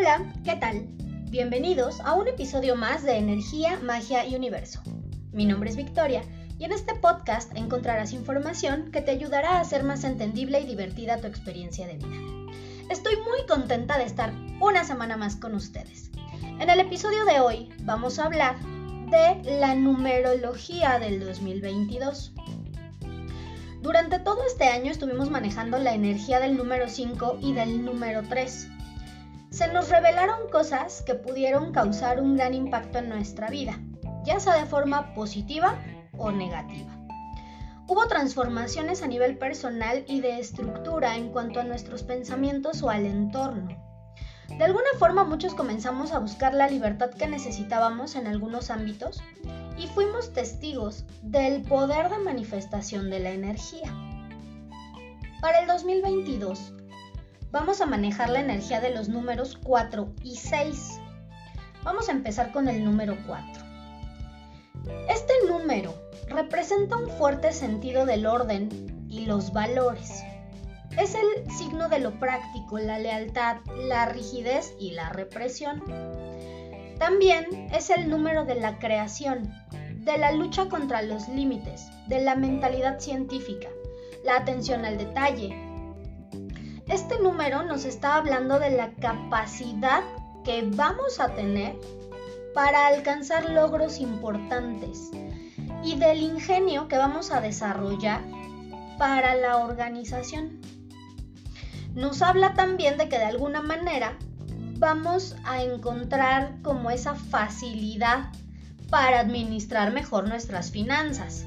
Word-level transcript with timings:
Hola, 0.00 0.32
¿qué 0.46 0.56
tal? 0.56 0.86
Bienvenidos 1.28 2.00
a 2.00 2.14
un 2.14 2.26
episodio 2.26 2.74
más 2.74 3.02
de 3.02 3.18
Energía, 3.18 3.78
Magia 3.82 4.24
y 4.24 4.34
Universo. 4.34 4.80
Mi 5.30 5.44
nombre 5.44 5.68
es 5.68 5.76
Victoria 5.76 6.22
y 6.58 6.64
en 6.64 6.72
este 6.72 6.94
podcast 6.94 7.54
encontrarás 7.54 8.14
información 8.14 8.92
que 8.92 9.02
te 9.02 9.10
ayudará 9.10 9.58
a 9.58 9.60
hacer 9.60 9.84
más 9.84 10.04
entendible 10.04 10.58
y 10.58 10.64
divertida 10.64 11.18
tu 11.18 11.26
experiencia 11.26 11.86
de 11.86 11.98
vida. 11.98 12.16
Estoy 12.88 13.16
muy 13.16 13.46
contenta 13.46 13.98
de 13.98 14.04
estar 14.04 14.32
una 14.58 14.84
semana 14.84 15.18
más 15.18 15.36
con 15.36 15.54
ustedes. 15.54 16.10
En 16.58 16.70
el 16.70 16.80
episodio 16.80 17.26
de 17.26 17.40
hoy 17.40 17.68
vamos 17.82 18.18
a 18.18 18.24
hablar 18.24 18.58
de 18.58 19.58
la 19.60 19.74
numerología 19.74 20.98
del 20.98 21.20
2022. 21.20 22.32
Durante 23.82 24.18
todo 24.18 24.46
este 24.46 24.64
año 24.64 24.92
estuvimos 24.92 25.28
manejando 25.28 25.76
la 25.76 25.92
energía 25.92 26.40
del 26.40 26.56
número 26.56 26.88
5 26.88 27.40
y 27.42 27.52
del 27.52 27.84
número 27.84 28.22
3. 28.26 28.79
Se 29.50 29.66
nos 29.66 29.88
revelaron 29.88 30.48
cosas 30.48 31.02
que 31.02 31.16
pudieron 31.16 31.72
causar 31.72 32.20
un 32.20 32.36
gran 32.36 32.54
impacto 32.54 32.98
en 32.98 33.08
nuestra 33.08 33.48
vida, 33.50 33.80
ya 34.24 34.38
sea 34.38 34.54
de 34.54 34.64
forma 34.64 35.12
positiva 35.12 35.76
o 36.16 36.30
negativa. 36.30 36.96
Hubo 37.88 38.06
transformaciones 38.06 39.02
a 39.02 39.08
nivel 39.08 39.38
personal 39.38 40.04
y 40.06 40.20
de 40.20 40.38
estructura 40.38 41.16
en 41.16 41.30
cuanto 41.30 41.58
a 41.58 41.64
nuestros 41.64 42.04
pensamientos 42.04 42.84
o 42.84 42.90
al 42.90 43.04
entorno. 43.04 43.76
De 44.56 44.64
alguna 44.64 44.90
forma 45.00 45.24
muchos 45.24 45.54
comenzamos 45.54 46.12
a 46.12 46.20
buscar 46.20 46.54
la 46.54 46.68
libertad 46.68 47.10
que 47.10 47.26
necesitábamos 47.26 48.14
en 48.14 48.28
algunos 48.28 48.70
ámbitos 48.70 49.20
y 49.76 49.88
fuimos 49.88 50.32
testigos 50.32 51.04
del 51.22 51.62
poder 51.62 52.08
de 52.08 52.18
manifestación 52.18 53.10
de 53.10 53.18
la 53.18 53.30
energía. 53.30 53.92
Para 55.40 55.58
el 55.58 55.66
2022 55.66 56.74
vamos 57.50 57.80
a 57.80 57.86
manejar 57.86 58.30
la 58.30 58.40
energía 58.40 58.80
de 58.80 58.94
los 58.94 59.08
números 59.08 59.58
4 59.62 60.12
y 60.22 60.36
6. 60.36 61.00
Vamos 61.82 62.08
a 62.08 62.12
empezar 62.12 62.52
con 62.52 62.68
el 62.68 62.84
número 62.84 63.16
4. 63.26 63.64
Este 65.08 65.32
número 65.48 65.94
representa 66.28 66.96
un 66.96 67.08
fuerte 67.10 67.52
sentido 67.52 68.06
del 68.06 68.26
orden 68.26 68.68
y 69.08 69.26
los 69.26 69.52
valores. 69.52 70.22
Es 70.96 71.14
el 71.14 71.50
signo 71.50 71.88
de 71.88 72.00
lo 72.00 72.18
práctico, 72.18 72.78
la 72.78 72.98
lealtad, 72.98 73.58
la 73.88 74.06
rigidez 74.06 74.74
y 74.78 74.92
la 74.92 75.10
represión. 75.10 75.82
También 76.98 77.68
es 77.72 77.90
el 77.90 78.10
número 78.10 78.44
de 78.44 78.56
la 78.56 78.78
creación, 78.78 79.52
de 80.04 80.18
la 80.18 80.32
lucha 80.32 80.68
contra 80.68 81.02
los 81.02 81.28
límites, 81.28 81.86
de 82.08 82.20
la 82.20 82.34
mentalidad 82.34 82.98
científica, 82.98 83.68
la 84.24 84.36
atención 84.36 84.84
al 84.84 84.98
detalle. 84.98 85.69
Este 86.90 87.18
número 87.20 87.62
nos 87.62 87.84
está 87.84 88.16
hablando 88.16 88.58
de 88.58 88.70
la 88.70 88.90
capacidad 88.94 90.02
que 90.44 90.68
vamos 90.74 91.20
a 91.20 91.34
tener 91.34 91.76
para 92.54 92.88
alcanzar 92.88 93.48
logros 93.50 93.98
importantes 93.98 95.10
y 95.84 95.96
del 95.96 96.20
ingenio 96.20 96.88
que 96.88 96.98
vamos 96.98 97.30
a 97.30 97.40
desarrollar 97.40 98.22
para 98.98 99.34
la 99.36 99.58
organización 99.58 100.60
nos 101.94 102.22
habla 102.22 102.54
también 102.54 102.98
de 102.98 103.08
que 103.08 103.18
de 103.18 103.24
alguna 103.24 103.62
manera 103.62 104.16
vamos 104.78 105.36
a 105.44 105.62
encontrar 105.62 106.56
como 106.62 106.90
esa 106.90 107.14
facilidad 107.14 108.30
para 108.90 109.20
administrar 109.20 109.92
mejor 109.92 110.28
nuestras 110.28 110.70
finanzas. 110.70 111.46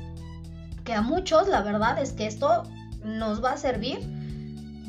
Que 0.84 0.94
a 0.94 1.02
muchos 1.02 1.48
la 1.48 1.62
verdad 1.62 2.02
es 2.02 2.12
que 2.12 2.28
esto 2.28 2.64
nos 3.04 3.44
va 3.44 3.54
a 3.54 3.58
servir 3.58 4.00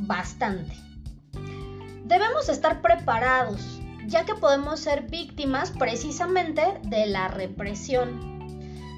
bastante. 0.07 0.75
Debemos 2.05 2.49
estar 2.49 2.83
preparados, 2.83 3.81
ya 4.07 4.25
que 4.25 4.35
podemos 4.35 4.81
ser 4.81 5.03
víctimas 5.03 5.71
precisamente 5.71 6.63
de 6.83 7.07
la 7.07 7.29
represión. 7.29 8.35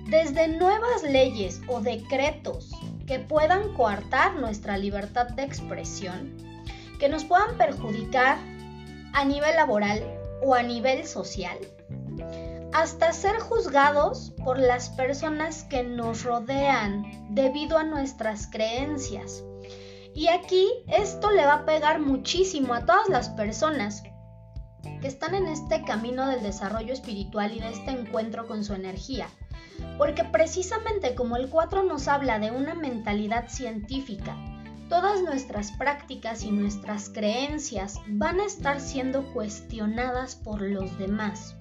Desde 0.08 0.48
nuevas 0.48 1.02
leyes 1.02 1.60
o 1.68 1.80
decretos 1.80 2.72
que 3.06 3.18
puedan 3.18 3.72
coartar 3.74 4.34
nuestra 4.36 4.76
libertad 4.76 5.28
de 5.28 5.44
expresión, 5.44 6.36
que 6.98 7.08
nos 7.08 7.24
puedan 7.24 7.56
perjudicar 7.56 8.38
a 9.12 9.24
nivel 9.24 9.56
laboral 9.56 10.02
o 10.42 10.54
a 10.54 10.62
nivel 10.62 11.06
social, 11.06 11.58
hasta 12.72 13.12
ser 13.12 13.38
juzgados 13.38 14.32
por 14.44 14.58
las 14.58 14.90
personas 14.90 15.64
que 15.64 15.82
nos 15.82 16.24
rodean 16.24 17.04
debido 17.30 17.78
a 17.78 17.84
nuestras 17.84 18.46
creencias. 18.48 19.42
Y 20.16 20.28
aquí 20.28 20.66
esto 20.88 21.30
le 21.30 21.44
va 21.44 21.56
a 21.56 21.64
pegar 21.66 22.00
muchísimo 22.00 22.72
a 22.72 22.86
todas 22.86 23.06
las 23.10 23.28
personas 23.28 24.02
que 25.02 25.06
están 25.06 25.34
en 25.34 25.46
este 25.46 25.84
camino 25.84 26.26
del 26.26 26.42
desarrollo 26.42 26.94
espiritual 26.94 27.54
y 27.54 27.60
de 27.60 27.68
este 27.68 27.90
encuentro 27.90 28.46
con 28.46 28.64
su 28.64 28.72
energía. 28.72 29.28
Porque 29.98 30.24
precisamente 30.24 31.14
como 31.14 31.36
el 31.36 31.50
4 31.50 31.82
nos 31.82 32.08
habla 32.08 32.38
de 32.38 32.50
una 32.50 32.74
mentalidad 32.74 33.50
científica, 33.50 34.34
todas 34.88 35.20
nuestras 35.20 35.72
prácticas 35.72 36.44
y 36.44 36.50
nuestras 36.50 37.10
creencias 37.10 38.00
van 38.06 38.40
a 38.40 38.46
estar 38.46 38.80
siendo 38.80 39.34
cuestionadas 39.34 40.34
por 40.34 40.62
los 40.62 40.96
demás. 40.96 41.55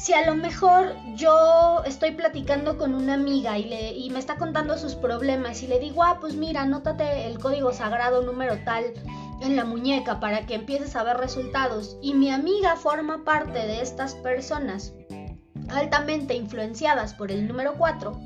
Si 0.00 0.14
a 0.14 0.24
lo 0.24 0.34
mejor 0.34 0.96
yo 1.14 1.82
estoy 1.84 2.12
platicando 2.12 2.78
con 2.78 2.94
una 2.94 3.12
amiga 3.12 3.58
y, 3.58 3.64
le, 3.64 3.92
y 3.92 4.08
me 4.08 4.18
está 4.18 4.36
contando 4.36 4.78
sus 4.78 4.94
problemas 4.94 5.62
y 5.62 5.66
le 5.66 5.78
digo, 5.78 6.02
ah, 6.02 6.16
pues 6.18 6.36
mira, 6.36 6.62
anótate 6.62 7.26
el 7.26 7.38
código 7.38 7.74
sagrado 7.74 8.22
número 8.22 8.56
tal 8.64 8.94
en 9.42 9.56
la 9.56 9.66
muñeca 9.66 10.18
para 10.18 10.46
que 10.46 10.54
empieces 10.54 10.96
a 10.96 11.02
ver 11.02 11.18
resultados 11.18 11.98
y 12.00 12.14
mi 12.14 12.30
amiga 12.30 12.76
forma 12.76 13.24
parte 13.24 13.58
de 13.58 13.82
estas 13.82 14.14
personas 14.14 14.94
altamente 15.68 16.34
influenciadas 16.34 17.12
por 17.12 17.30
el 17.30 17.46
número 17.46 17.74
4, 17.76 18.18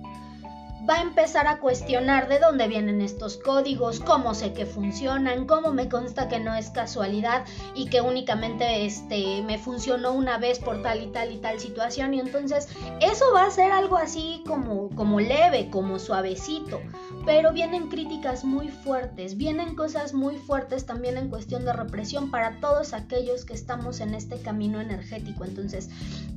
va 0.89 0.97
a 0.97 1.03
empezar 1.03 1.47
a 1.47 1.61
cuestionar 1.61 2.29
de 2.29 2.39
dónde 2.39 2.69
vienen 2.69 3.01
estos 3.01 3.37
códigos, 3.39 4.01
cómo 4.01 4.35
sé 4.35 4.53
que 4.53 4.67
funcionan, 4.67 5.47
cómo 5.47 5.73
me 5.73 5.89
consta 5.89 6.29
que 6.29 6.41
no 6.41 6.55
es 6.55 6.71
casualidad 6.71 7.45
y 7.75 7.89
que 7.89 8.01
únicamente 8.01 8.85
este 8.85 9.43
me 9.43 9.59
funcionó 9.59 10.13
una 10.13 10.39
vez 10.39 10.59
por 10.59 10.83
tal 10.83 11.03
y 11.03 11.07
tal 11.07 11.33
y 11.33 11.39
tal 11.39 11.59
situación 11.59 12.15
y 12.15 12.21
entonces 12.21 12.69
eso 13.01 13.25
va 13.35 13.45
a 13.45 13.51
ser 13.51 13.73
algo 13.73 13.97
así 13.97 14.43
como 14.47 14.91
como 14.91 15.21
leve, 15.21 15.71
como 15.71 15.99
suavecito, 15.99 16.81
pero 17.25 17.53
vienen 17.53 17.89
críticas 17.89 18.45
muy 18.45 18.69
fuertes, 18.69 19.37
vienen 19.37 19.75
cosas 19.75 20.13
muy 20.13 20.37
fuertes 20.37 20.87
también 20.87 21.17
en 21.17 21.31
cuestión 21.31 21.65
de 21.65 21.73
represión 21.73 22.31
para 22.31 22.61
todos 22.61 22.93
aquellos 22.93 23.45
que 23.45 23.55
estamos 23.55 24.01
en 24.01 24.15
este 24.15 24.41
camino 24.41 24.81
energético. 24.81 25.45
Entonces, 25.45 25.89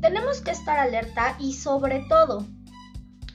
tenemos 0.01 0.41
que 0.41 0.51
estar 0.51 0.79
alerta 0.79 1.35
y 1.39 1.53
sobre 1.53 2.05
todo 2.07 2.45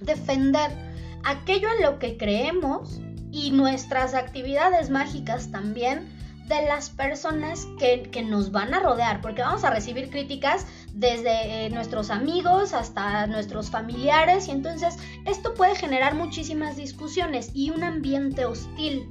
defender 0.01 0.92
aquello 1.25 1.69
en 1.77 1.83
lo 1.83 1.99
que 1.99 2.17
creemos 2.17 3.01
y 3.31 3.51
nuestras 3.51 4.15
actividades 4.15 4.91
mágicas 4.91 5.51
también 5.51 6.09
de 6.49 6.67
las 6.67 6.91
personas 6.91 7.67
que, 7.79 8.23
nos 8.23 8.51
van 8.51 8.75
a 8.75 8.81
rodear, 8.81 9.21
porque 9.21 9.43
vamos 9.43 9.65
a 9.65 9.71
recibir 9.71 10.11
críticas 10.11 10.67
desde 10.93 11.67
eh, 11.67 11.71
nuestros 11.71 12.11
amigos 12.11 12.75
hasta 12.75 13.27
nuestros 13.27 13.71
familiares 13.71 14.49
y 14.49 14.51
entonces 14.51 14.97
esto 15.25 15.55
puede 15.55 15.75
generar 15.77 16.15
muchísimas 16.15 16.77
discusiones 16.77 17.51
y 17.55 17.71
un 17.71 17.85
ambiente 17.85 18.45
hostil. 18.45 19.09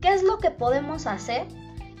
¿Qué 0.00 0.12
es 0.12 0.22
lo 0.22 0.38
que 0.38 0.50
podemos 0.50 1.06
hacer? 1.06 1.46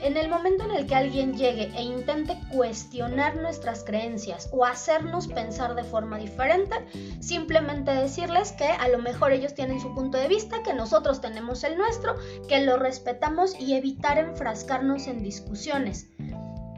En 0.00 0.16
el 0.16 0.28
momento 0.28 0.64
en 0.64 0.70
el 0.70 0.86
que 0.86 0.94
alguien 0.94 1.36
llegue 1.36 1.72
e 1.76 1.82
intente 1.82 2.38
cuestionar 2.52 3.36
nuestras 3.36 3.82
creencias 3.82 4.48
o 4.52 4.64
hacernos 4.64 5.26
pensar 5.26 5.74
de 5.74 5.82
forma 5.82 6.18
diferente, 6.18 6.76
simplemente 7.20 7.90
decirles 7.90 8.52
que 8.52 8.66
a 8.66 8.88
lo 8.88 8.98
mejor 8.98 9.32
ellos 9.32 9.54
tienen 9.54 9.80
su 9.80 9.94
punto 9.94 10.16
de 10.16 10.28
vista, 10.28 10.62
que 10.62 10.72
nosotros 10.72 11.20
tenemos 11.20 11.64
el 11.64 11.76
nuestro, 11.76 12.14
que 12.48 12.60
lo 12.60 12.76
respetamos 12.76 13.58
y 13.58 13.74
evitar 13.74 14.18
enfrascarnos 14.18 15.08
en 15.08 15.22
discusiones. 15.22 16.06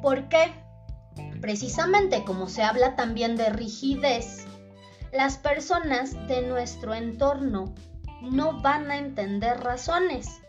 ¿Por 0.00 0.28
qué? 0.28 0.52
Precisamente 1.42 2.24
como 2.24 2.48
se 2.48 2.62
habla 2.62 2.96
también 2.96 3.36
de 3.36 3.50
rigidez, 3.50 4.46
las 5.12 5.36
personas 5.36 6.14
de 6.28 6.42
nuestro 6.42 6.94
entorno 6.94 7.74
no 8.22 8.60
van 8.62 8.90
a 8.90 8.96
entender 8.96 9.60
razones. 9.60 10.40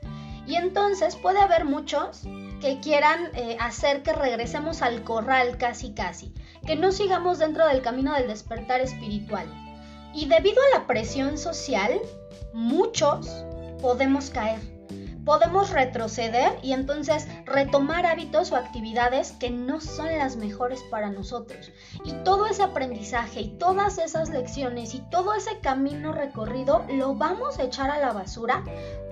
Y 0.45 0.55
entonces 0.55 1.15
puede 1.15 1.39
haber 1.39 1.65
muchos 1.65 2.23
que 2.61 2.79
quieran 2.79 3.31
eh, 3.33 3.57
hacer 3.59 4.03
que 4.03 4.13
regresemos 4.13 4.81
al 4.81 5.03
corral 5.03 5.57
casi 5.57 5.93
casi, 5.93 6.33
que 6.65 6.75
no 6.75 6.91
sigamos 6.91 7.39
dentro 7.39 7.67
del 7.67 7.81
camino 7.81 8.13
del 8.13 8.27
despertar 8.27 8.79
espiritual. 8.81 9.47
Y 10.13 10.27
debido 10.27 10.61
a 10.61 10.79
la 10.79 10.87
presión 10.87 11.37
social, 11.37 11.99
muchos 12.53 13.45
podemos 13.81 14.29
caer. 14.29 14.59
Podemos 15.31 15.69
retroceder 15.69 16.59
y 16.61 16.73
entonces 16.73 17.25
retomar 17.45 18.05
hábitos 18.05 18.51
o 18.51 18.57
actividades 18.57 19.31
que 19.31 19.49
no 19.49 19.79
son 19.79 20.07
las 20.17 20.35
mejores 20.35 20.83
para 20.91 21.09
nosotros. 21.09 21.71
Y 22.03 22.11
todo 22.25 22.47
ese 22.47 22.63
aprendizaje 22.63 23.39
y 23.39 23.47
todas 23.51 23.97
esas 23.97 24.29
lecciones 24.29 24.93
y 24.93 24.99
todo 25.09 25.33
ese 25.33 25.59
camino 25.59 26.11
recorrido 26.11 26.83
lo 26.89 27.15
vamos 27.15 27.59
a 27.59 27.63
echar 27.63 27.89
a 27.89 28.01
la 28.01 28.11
basura 28.11 28.65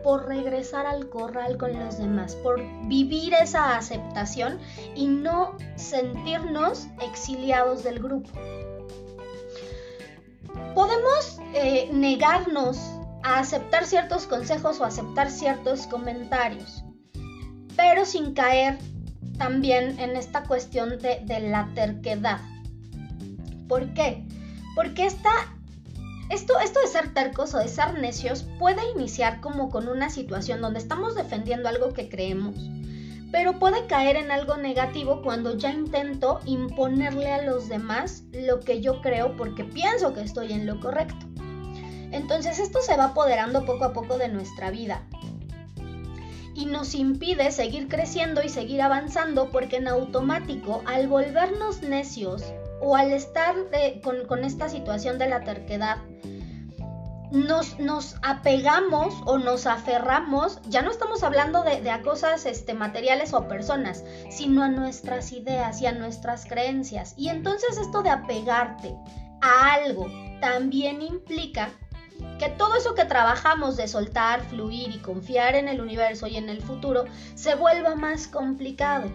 por 0.04 0.28
regresar 0.28 0.86
al 0.86 1.08
corral 1.08 1.56
con 1.56 1.80
los 1.80 1.98
demás, 1.98 2.36
por 2.36 2.62
vivir 2.90 3.34
esa 3.34 3.78
aceptación 3.78 4.60
y 4.96 5.08
no 5.08 5.56
sentirnos 5.78 6.88
exiliados 7.02 7.86
del 7.86 8.00
grupo. 8.00 8.30
Podemos 10.76 11.40
eh, 11.54 11.90
negarnos 11.94 12.99
a 13.24 13.40
aceptar 13.40 13.86
ciertos 13.86 14.26
consejos 14.28 14.80
o 14.80 14.86
aceptar 14.86 15.30
ciertos 15.30 15.88
comentarios, 15.88 16.84
pero 17.76 18.06
sin 18.06 18.34
caer 18.34 18.78
también 19.38 20.00
en 20.00 20.16
esta 20.16 20.44
cuestión 20.44 21.00
de, 21.00 21.40
la 21.50 21.70
terquedad. 21.74 22.42
¿Por 23.68 23.94
qué? 23.94 24.26
Porque 24.76 25.06
esta, 25.06 25.30
esto, 26.30 26.60
esto 26.60 26.80
de 26.82 26.88
ser 26.88 27.14
tercos 27.14 27.54
o 27.54 27.60
de 27.60 27.68
ser 27.68 28.00
necios 28.00 28.46
puede 28.60 28.82
iniciar 28.96 29.42
como 29.42 29.70
con 29.70 29.88
una 29.88 30.10
situación 30.10 30.62
donde 30.62 30.80
estamos 30.80 31.16
defendiendo 31.16 31.70
algo 31.70 31.94
que 31.94 32.10
creemos, 32.10 32.56
pero 33.32 33.60
puede 33.60 33.86
caer 33.88 34.18
en 34.18 34.32
algo 34.32 34.58
negativo 34.58 35.22
cuando 35.22 35.58
ya 35.58 35.72
intento 35.72 36.40
imponerle 36.46 37.32
a 37.32 37.44
los 37.44 37.70
demás 37.70 38.24
lo 38.34 38.60
que 38.60 38.82
yo 38.82 39.02
creo 39.02 39.36
porque 39.38 39.64
pienso 39.64 40.14
que 40.14 40.22
estoy 40.22 40.52
en 40.52 40.66
lo 40.66 40.80
correcto. 40.80 41.29
Entonces 42.12 42.60
esto 42.60 42.82
se 42.82 42.98
va 42.98 43.06
apoderando 43.06 43.66
poco 43.66 43.86
a 43.86 43.94
poco 43.94 44.18
de 44.18 44.30
nuestra 44.30 44.72
vida 44.72 45.04
y 46.60 46.66
nos 46.66 46.94
impide 46.94 47.52
seguir 47.52 47.88
creciendo 47.88 48.44
y 48.44 48.50
seguir 48.50 48.82
avanzando 48.82 49.50
porque 49.50 49.78
en 49.78 49.88
automático 49.88 50.82
al 50.86 51.08
volvernos 51.08 51.82
necios 51.84 52.44
o 52.82 52.96
al 52.98 53.12
estar 53.12 53.56
con, 54.28 54.44
esta 54.44 54.68
situación 54.68 55.18
de 55.18 55.30
la 55.30 55.42
terquedad, 55.42 55.98
nos, 57.32 57.80
nos, 57.80 58.16
apegamos 58.24 59.14
o 59.26 59.38
nos 59.38 59.68
aferramos, 59.68 60.60
ya 60.68 60.82
no 60.82 60.90
estamos 60.92 61.24
hablando 61.24 61.64
de, 61.64 61.90
a 61.92 62.02
cosas 62.02 62.46
este, 62.46 62.74
materiales 62.74 63.34
o 63.34 63.48
personas, 63.48 64.04
sino 64.30 64.64
a 64.64 64.70
nuestras 64.70 65.32
ideas 65.32 65.82
y 65.82 65.86
a 65.86 65.92
nuestras 65.92 66.46
creencias. 66.46 67.14
Y 67.18 67.30
entonces 67.30 67.78
esto 67.78 68.02
de 68.02 68.10
apegarte 68.10 68.96
a 69.42 69.74
algo 69.74 70.08
también 70.42 71.02
implica 71.02 71.70
que 72.38 72.50
todo 72.50 72.76
eso 72.76 72.96
que 72.96 73.06
trabajamos 73.06 73.78
de 73.78 73.88
soltar, 73.88 74.42
fluir 74.46 74.90
y 74.90 75.00
confiar 75.00 75.56
en 75.56 75.68
el 75.68 75.82
universo 75.82 76.28
y 76.28 76.38
en 76.38 76.50
el 76.50 76.62
futuro 76.62 77.06
se 77.36 77.56
vuelva 77.56 77.96
más 77.96 78.28
complicado. 78.28 79.10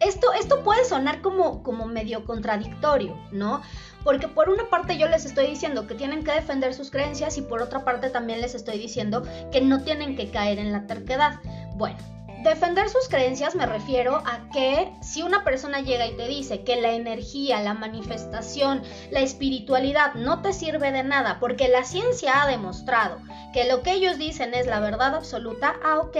Esto, 0.00 0.32
esto 0.32 0.64
puede 0.64 0.84
sonar 0.84 1.22
como, 1.22 1.62
como 1.62 1.86
medio 1.86 2.24
contradictorio, 2.24 3.16
¿no? 3.30 3.62
Porque 4.02 4.26
por 4.26 4.48
una 4.48 4.68
parte 4.68 4.98
yo 4.98 5.08
les 5.08 5.24
estoy 5.24 5.46
diciendo 5.46 5.86
que 5.86 5.94
tienen 5.94 6.24
que 6.24 6.32
defender 6.32 6.74
sus 6.74 6.90
creencias 6.90 7.38
y 7.38 7.42
por 7.42 7.62
otra 7.62 7.84
parte 7.84 8.10
también 8.10 8.40
les 8.40 8.56
estoy 8.56 8.78
diciendo 8.78 9.22
que 9.52 9.60
no 9.60 9.82
tienen 9.82 10.16
que 10.16 10.30
caer 10.30 10.58
en 10.58 10.72
la 10.72 10.88
terquedad. 10.88 11.40
Bueno, 11.76 11.98
Defender 12.42 12.88
sus 12.88 13.08
creencias 13.08 13.54
me 13.54 13.66
refiero 13.66 14.16
a 14.16 14.48
que 14.52 14.92
si 15.00 15.22
una 15.22 15.44
persona 15.44 15.80
llega 15.80 16.08
y 16.08 16.16
te 16.16 16.26
dice 16.26 16.64
que 16.64 16.80
la 16.80 16.90
energía, 16.90 17.60
la 17.60 17.72
manifestación, 17.72 18.82
la 19.12 19.20
espiritualidad 19.20 20.14
no 20.14 20.42
te 20.42 20.52
sirve 20.52 20.90
de 20.90 21.04
nada 21.04 21.38
porque 21.38 21.68
la 21.68 21.84
ciencia 21.84 22.42
ha 22.42 22.48
demostrado 22.48 23.18
que 23.52 23.68
lo 23.68 23.82
que 23.82 23.92
ellos 23.92 24.18
dicen 24.18 24.54
es 24.54 24.66
la 24.66 24.80
verdad 24.80 25.14
absoluta, 25.14 25.76
ah, 25.84 26.00
ok. 26.00 26.16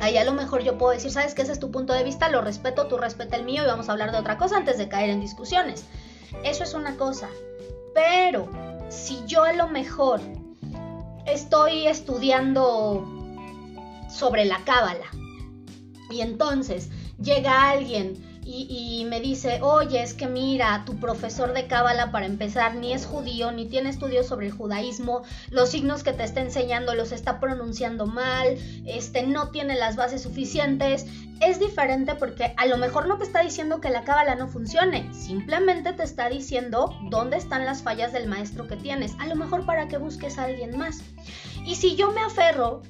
Ahí 0.00 0.16
a 0.16 0.24
lo 0.24 0.32
mejor 0.32 0.62
yo 0.62 0.78
puedo 0.78 0.92
decir, 0.92 1.10
sabes 1.10 1.34
que 1.34 1.42
ese 1.42 1.52
es 1.52 1.60
tu 1.60 1.70
punto 1.70 1.92
de 1.92 2.04
vista, 2.04 2.30
lo 2.30 2.40
respeto, 2.40 2.86
tú 2.86 2.96
respeta 2.96 3.36
el 3.36 3.44
mío 3.44 3.64
y 3.64 3.66
vamos 3.66 3.90
a 3.90 3.92
hablar 3.92 4.12
de 4.12 4.18
otra 4.18 4.38
cosa 4.38 4.56
antes 4.56 4.78
de 4.78 4.88
caer 4.88 5.10
en 5.10 5.20
discusiones. 5.20 5.84
Eso 6.42 6.64
es 6.64 6.72
una 6.72 6.96
cosa. 6.96 7.28
Pero 7.94 8.48
si 8.88 9.22
yo 9.26 9.44
a 9.44 9.52
lo 9.52 9.68
mejor 9.68 10.20
estoy 11.26 11.86
estudiando 11.86 13.17
sobre 14.08 14.44
la 14.44 14.64
cábala 14.64 15.06
y 16.10 16.20
entonces 16.20 16.90
llega 17.20 17.70
alguien 17.70 18.24
y, 18.50 19.04
me 19.04 19.20
dice, 19.20 19.60
oye, 19.60 20.02
es 20.02 20.14
que 20.14 20.26
mira, 20.26 20.82
tu 20.86 20.98
profesor 20.98 21.52
de 21.52 21.66
cábala 21.66 22.10
para 22.10 22.24
empezar 22.24 22.76
ni 22.76 22.94
es 22.94 23.04
judío, 23.04 23.52
ni 23.52 23.66
tiene 23.66 23.90
estudios 23.90 24.26
sobre 24.26 24.46
el 24.46 24.52
judaísmo, 24.52 25.22
los 25.50 25.68
signos 25.68 26.02
que 26.02 26.14
te 26.14 26.24
está 26.24 26.40
enseñando 26.40 26.94
los 26.94 27.12
está 27.12 27.40
pronunciando 27.40 28.06
mal, 28.06 28.56
este, 28.86 29.26
no 29.26 29.50
tiene 29.50 29.76
las 29.76 29.96
bases 29.96 30.22
suficientes. 30.22 31.04
Es 31.42 31.60
diferente 31.60 32.14
porque 32.14 32.54
a 32.56 32.64
lo 32.64 32.78
mejor 32.78 33.06
no 33.06 33.18
te 33.18 33.24
está 33.24 33.42
diciendo 33.42 33.82
que 33.82 33.90
la 33.90 34.04
cábala 34.04 34.34
no 34.34 34.48
funcione, 34.48 35.12
simplemente 35.12 35.92
te 35.92 36.04
está 36.04 36.30
diciendo 36.30 36.96
dónde 37.10 37.36
están 37.36 37.66
las 37.66 37.82
fallas 37.82 38.14
del 38.14 38.28
maestro 38.28 38.66
que 38.66 38.76
tienes, 38.76 39.12
a 39.18 39.26
lo 39.26 39.36
mejor 39.36 39.66
para 39.66 39.88
que 39.88 39.98
busques 39.98 40.38
a 40.38 40.44
alguien 40.44 40.78
más. 40.78 41.02
Y 41.66 41.74
si 41.74 41.96
yo 41.96 42.12
me 42.12 42.22
aferro 42.22 42.80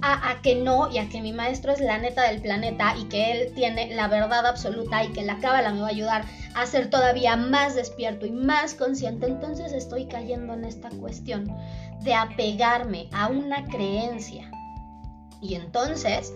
a, 0.00 0.40
que 0.42 0.54
no 0.54 0.90
y 0.90 0.98
a 0.98 1.08
que 1.08 1.20
mi 1.20 1.32
maestro 1.32 1.72
es 1.72 1.80
la 1.80 1.98
neta 1.98 2.22
del 2.28 2.40
planeta 2.40 2.94
y 2.96 3.04
que 3.08 3.32
él 3.32 3.52
tiene 3.54 3.94
la 3.94 4.08
verdad 4.08 4.46
absoluta 4.46 5.04
y 5.04 5.08
que 5.08 5.22
la 5.22 5.38
cábala 5.38 5.72
me 5.72 5.80
va 5.80 5.88
a 5.88 5.90
ayudar 5.90 6.24
a 6.54 6.66
ser 6.66 6.90
todavía 6.90 7.36
más 7.36 7.74
despierto 7.74 8.26
y 8.26 8.30
más 8.30 8.74
consciente, 8.74 9.26
entonces 9.26 9.72
estoy 9.72 10.06
cayendo 10.06 10.54
en 10.54 10.64
esta 10.64 10.88
cuestión 10.90 11.52
de 12.00 12.14
apegarme 12.14 13.08
a 13.12 13.28
una 13.28 13.64
creencia. 13.64 14.50
Y 15.40 15.54
entonces 15.54 16.32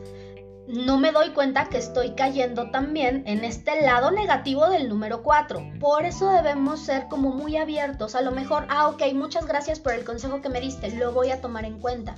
no 0.69 0.99
me 0.99 1.13
doy 1.13 1.31
cuenta 1.31 1.69
que 1.69 1.79
estoy 1.79 2.13
cayendo 2.15 2.71
también 2.71 3.25
en 3.27 3.45
este 3.45 3.83
lado 3.83 4.11
negativo 4.11 4.69
del 4.69 4.89
número 4.89 5.23
4. 5.23 5.75
Por 5.81 6.05
eso 6.05 6.31
debemos 6.31 6.81
ser 6.81 7.09
como 7.09 7.31
muy 7.31 7.57
abiertos. 7.57 8.15
A 8.15 8.23
lo 8.23 8.31
mejor, 8.31 8.67
ah, 8.69 8.89
ok, 8.89 9.03
muchas 9.15 9.47
gracias 9.47 9.81
por 9.81 9.93
el 9.93 10.05
consejo 10.05 10.41
que 10.41 10.49
me 10.49 10.61
diste, 10.61 10.95
lo 10.95 11.13
voy 11.13 11.31
a 11.31 11.41
tomar 11.41 11.65
en 11.65 11.81
cuenta. 11.81 12.15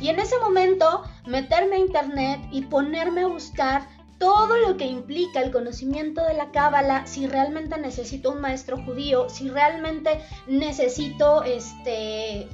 Y 0.00 0.08
en 0.08 0.18
ese 0.18 0.38
momento 0.38 1.04
meterme 1.26 1.76
a 1.76 1.80
internet 1.80 2.40
y 2.50 2.62
ponerme 2.62 3.22
a 3.22 3.28
buscar 3.28 3.86
todo 4.18 4.56
lo 4.56 4.76
que 4.76 4.86
implica 4.86 5.40
el 5.40 5.52
conocimiento 5.52 6.24
de 6.24 6.34
la 6.34 6.50
cábala, 6.50 7.06
si 7.06 7.26
realmente 7.26 7.78
necesito 7.78 8.32
un 8.32 8.40
maestro 8.40 8.82
judío, 8.82 9.28
si 9.28 9.50
realmente 9.50 10.20
necesito 10.46 11.42
este 11.42 12.48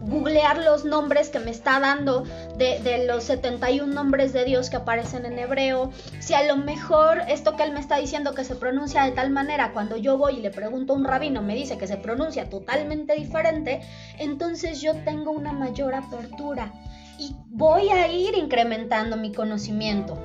googlear 0.00 0.58
los 0.58 0.84
nombres 0.84 1.30
que 1.30 1.38
me 1.38 1.50
está 1.50 1.80
dando 1.80 2.24
de, 2.56 2.78
de, 2.80 3.06
los 3.06 3.24
71 3.24 3.92
nombres 3.92 4.32
de 4.32 4.44
Dios 4.44 4.70
que 4.70 4.76
aparecen 4.76 5.24
en 5.24 5.38
hebreo, 5.38 5.90
si 6.20 6.34
a 6.34 6.44
lo 6.44 6.56
mejor 6.56 7.22
esto 7.28 7.56
que 7.56 7.62
él 7.62 7.72
me 7.72 7.80
está 7.80 7.96
diciendo 7.96 8.34
que 8.34 8.44
se 8.44 8.56
pronuncia 8.56 9.04
de 9.04 9.12
tal 9.12 9.30
manera, 9.30 9.72
cuando 9.72 9.96
yo 9.96 10.18
voy 10.18 10.36
y 10.36 10.42
le 10.42 10.50
pregunto 10.50 10.92
a 10.92 10.96
un 10.96 11.04
rabino 11.04 11.42
me 11.42 11.54
dice 11.54 11.78
que 11.78 11.86
se 11.86 11.96
pronuncia 11.96 12.48
totalmente 12.48 13.14
diferente, 13.14 13.80
entonces 14.18 14.80
yo 14.80 14.94
tengo 15.04 15.30
una 15.30 15.52
mayor 15.52 15.94
apertura 15.94 16.72
y 17.18 17.34
voy 17.46 17.88
a 17.88 18.08
ir 18.08 18.34
incrementando 18.36 19.16
mi 19.16 19.32
conocimiento. 19.32 20.18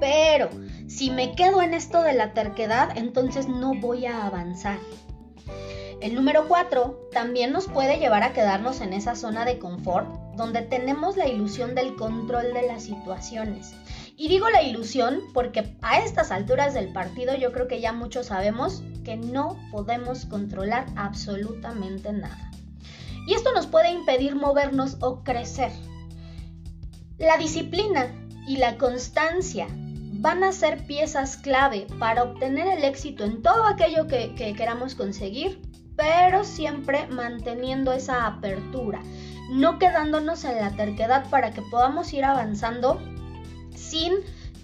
Pero 0.00 0.50
si 0.86 1.10
me 1.10 1.34
quedo 1.34 1.62
en 1.62 1.74
esto 1.74 2.02
de 2.02 2.14
la 2.14 2.32
terquedad, 2.32 2.96
entonces 2.96 3.48
no 3.48 3.74
voy 3.74 4.06
a 4.06 4.26
avanzar. 4.26 4.78
El 6.04 6.14
número 6.14 6.48
4 6.48 7.08
también 7.12 7.50
nos 7.50 7.66
puede 7.66 7.98
llevar 7.98 8.24
a 8.24 8.34
quedarnos 8.34 8.82
en 8.82 8.92
esa 8.92 9.16
zona 9.16 9.46
de 9.46 9.58
confort 9.58 10.06
donde 10.36 10.60
tenemos 10.60 11.16
la 11.16 11.26
ilusión 11.26 11.74
del 11.74 11.96
control 11.96 12.52
de 12.52 12.66
las 12.66 12.82
situaciones. 12.82 13.72
Y 14.14 14.28
digo 14.28 14.50
la 14.50 14.60
ilusión 14.60 15.22
porque 15.32 15.74
a 15.80 16.00
estas 16.00 16.30
alturas 16.30 16.74
del 16.74 16.92
partido 16.92 17.34
yo 17.36 17.52
creo 17.52 17.68
que 17.68 17.80
ya 17.80 17.94
muchos 17.94 18.26
sabemos 18.26 18.82
que 19.02 19.16
no 19.16 19.58
podemos 19.72 20.26
controlar 20.26 20.84
absolutamente 20.94 22.12
nada. 22.12 22.50
Y 23.26 23.32
esto 23.32 23.54
nos 23.54 23.66
puede 23.66 23.90
impedir 23.90 24.36
movernos 24.36 24.98
o 25.00 25.24
crecer. 25.24 25.72
La 27.16 27.38
disciplina 27.38 28.12
y 28.46 28.58
la 28.58 28.76
constancia 28.76 29.68
van 29.70 30.44
a 30.44 30.52
ser 30.52 30.86
piezas 30.86 31.38
clave 31.38 31.86
para 31.98 32.24
obtener 32.24 32.66
el 32.66 32.84
éxito 32.84 33.24
en 33.24 33.40
todo 33.40 33.64
aquello 33.64 34.06
que, 34.06 34.34
queramos 34.54 34.94
conseguir 34.94 35.73
pero 35.96 36.44
siempre 36.44 37.06
manteniendo 37.08 37.92
esa 37.92 38.26
apertura, 38.26 39.00
no 39.50 39.78
quedándonos 39.78 40.44
en 40.44 40.56
la 40.56 40.70
terquedad 40.70 41.28
para 41.30 41.52
que 41.52 41.62
podamos 41.62 42.12
ir 42.12 42.24
avanzando 42.24 43.00
sin 43.74 44.14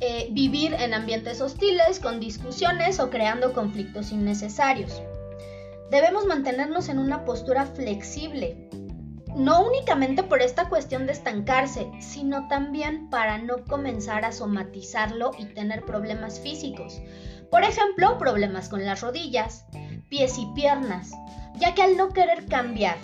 eh, 0.01 0.29
vivir 0.31 0.75
en 0.75 0.95
ambientes 0.95 1.41
hostiles, 1.41 2.01
con 2.01 2.21
discusiones 2.21 3.01
o 3.01 3.11
creando 3.11 3.53
conflictos 3.53 4.13
innecesarios. 4.13 5.03
Debemos 5.91 6.25
mantenernos 6.25 6.89
en 6.89 6.99
una 6.99 7.25
postura 7.25 7.67
flexible, 7.67 8.71
no 9.37 9.67
únicamente 9.67 10.23
por 10.23 10.41
esta 10.41 10.69
cuestión 10.69 11.07
de 11.07 11.13
estancarse, 11.13 11.91
sino 12.01 12.49
también 12.49 13.11
para 13.11 13.39
no 13.39 13.65
comenzar 13.65 14.25
a 14.25 14.33
somatizarlo 14.33 15.33
y 15.37 15.45
tener 15.47 15.85
problemas 15.85 16.41
físicos. 16.41 17.03
Por 17.51 17.65
ejemplo, 17.65 18.17
problemas 18.19 18.69
con 18.69 18.85
las 18.87 19.01
rodillas, 19.01 19.67
pies 20.11 20.37
y 20.39 20.47
piernas, 20.55 21.13
ya 21.55 21.75
que 21.75 21.83
al 21.83 21.97
no 21.97 22.11
querer 22.11 22.45
cambiar, 22.47 22.99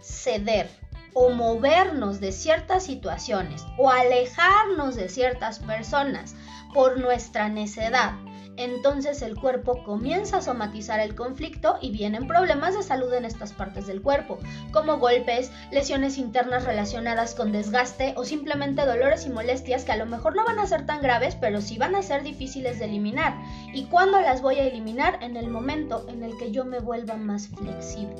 ceder 0.00 0.70
o 1.12 1.28
movernos 1.28 2.20
de 2.20 2.32
ciertas 2.32 2.84
situaciones 2.84 3.66
o 3.76 3.90
alejarnos 3.90 4.94
de 4.94 5.10
ciertas 5.10 5.58
personas 5.58 6.34
por 6.72 6.98
nuestra 6.98 7.50
necedad, 7.50 8.14
entonces 8.56 9.22
el 9.22 9.36
cuerpo 9.36 9.82
comienza 9.84 10.38
a 10.38 10.42
somatizar 10.42 11.00
el 11.00 11.14
conflicto 11.14 11.78
y 11.80 11.90
vienen 11.90 12.26
problemas 12.26 12.76
de 12.76 12.82
salud 12.82 13.12
en 13.14 13.24
estas 13.24 13.52
partes 13.52 13.86
del 13.86 14.02
cuerpo, 14.02 14.38
como 14.72 14.98
golpes, 14.98 15.50
lesiones 15.70 16.18
internas 16.18 16.64
relacionadas 16.64 17.34
con 17.34 17.52
desgaste 17.52 18.14
o 18.16 18.24
simplemente 18.24 18.84
dolores 18.84 19.26
y 19.26 19.30
molestias 19.30 19.84
que 19.84 19.92
a 19.92 19.96
lo 19.96 20.06
mejor 20.06 20.36
no 20.36 20.44
van 20.44 20.58
a 20.58 20.66
ser 20.66 20.86
tan 20.86 21.00
graves, 21.00 21.36
pero 21.36 21.60
sí 21.60 21.78
van 21.78 21.94
a 21.94 22.02
ser 22.02 22.22
difíciles 22.22 22.78
de 22.78 22.86
eliminar. 22.86 23.34
¿Y 23.72 23.84
cuándo 23.84 24.20
las 24.20 24.42
voy 24.42 24.56
a 24.56 24.64
eliminar? 24.64 25.18
En 25.22 25.36
el 25.36 25.48
momento 25.48 26.06
en 26.08 26.22
el 26.22 26.36
que 26.36 26.50
yo 26.50 26.64
me 26.64 26.80
vuelva 26.80 27.16
más 27.16 27.48
flexible. 27.48 28.16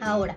Ahora, 0.00 0.36